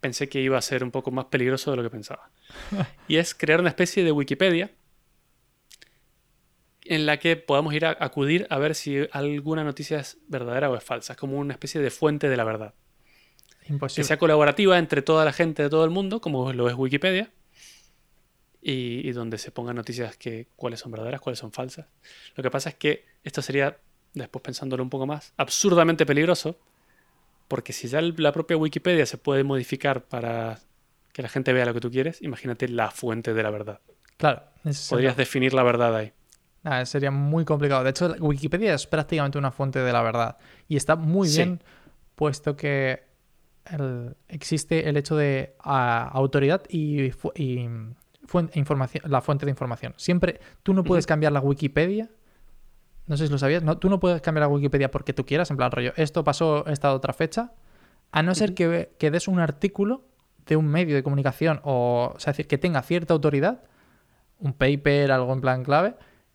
[0.00, 2.30] pensé que iba a ser un poco más peligroso de lo que pensaba.
[3.08, 4.70] Y es crear una especie de Wikipedia
[6.84, 10.76] en la que podamos ir a acudir a ver si alguna noticia es verdadera o
[10.76, 11.14] es falsa.
[11.14, 12.74] Es como una especie de fuente de la verdad
[13.66, 14.06] que Imposible.
[14.06, 17.32] sea colaborativa entre toda la gente de todo el mundo, como lo es Wikipedia,
[18.62, 21.86] y, y donde se pongan noticias que cuáles son verdaderas, cuáles son falsas.
[22.36, 23.78] Lo que pasa es que esto sería,
[24.14, 26.58] después pensándolo un poco más, absurdamente peligroso,
[27.48, 30.58] porque si ya la propia Wikipedia se puede modificar para
[31.12, 33.80] que la gente vea lo que tú quieres, imagínate la fuente de la verdad.
[34.16, 34.42] Claro.
[34.90, 36.12] Podrías definir la verdad ahí.
[36.62, 37.84] Nada, sería muy complicado.
[37.84, 40.36] De hecho, Wikipedia es prácticamente una fuente de la verdad.
[40.68, 41.36] Y está muy Sí.
[41.38, 41.62] bien
[42.16, 43.04] puesto que
[43.70, 47.10] el- existe el hecho de ah, autoridad y,
[48.54, 49.94] información, la fuente de información.
[49.96, 52.08] Siempre, tú no puedes cambiar la Wikipedia.
[53.06, 53.62] No sé si lo sabías.
[53.62, 56.66] No, tú no puedes cambiar la Wikipedia porque tú quieras, en plan rollo, esto pasó
[56.66, 57.52] esta otra fecha,
[58.12, 60.04] a no ser que, que des un artículo
[60.46, 63.62] de un medio de comunicación o, o sea, decir, que tenga cierta autoridad,
[64.38, 65.94] un paper, algo en plan clave,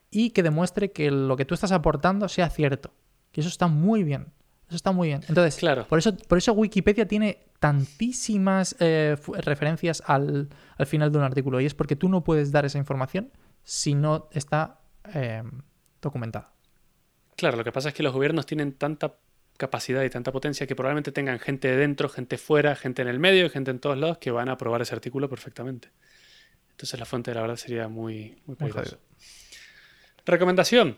[0.10, 2.94] y que demuestre que lo que tú estás aportando sea cierto.
[3.34, 4.28] Y eso está muy bien.
[4.68, 5.22] Eso está muy bien.
[5.28, 5.86] Entonces, Claro.
[5.88, 11.60] por, eso, por eso Wikipedia tiene tantísimas eh, referencias al, al final de un artículo.
[11.60, 13.32] Y es porque tú no puedes dar esa información
[13.64, 14.80] si no está
[15.14, 15.44] eh,
[16.02, 16.51] documentada.
[17.36, 19.16] Claro, lo que pasa es que los gobiernos tienen tanta
[19.58, 23.20] capacidad y tanta potencia que probablemente tengan gente de dentro, gente fuera, gente en el
[23.20, 25.90] medio y gente en todos lados que van a aprobar ese artículo perfectamente.
[26.72, 28.98] Entonces la fuente, la verdad, sería muy, muy peligrosa.
[30.26, 30.98] Recomendación.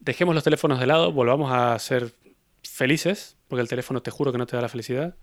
[0.00, 2.12] Dejemos los teléfonos de lado, volvamos a ser
[2.62, 5.14] felices, porque el teléfono te juro que no te da la felicidad.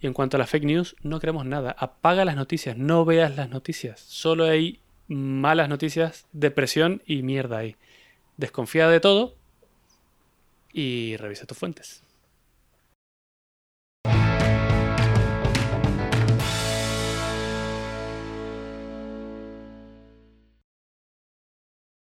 [0.00, 1.76] Y en cuanto a las fake news, no creemos nada.
[1.78, 4.00] Apaga las noticias, no veas las noticias.
[4.00, 7.76] Solo hay malas noticias, depresión y mierda ahí.
[8.36, 9.37] Desconfía de todo
[10.72, 12.02] y revisa tus fuentes.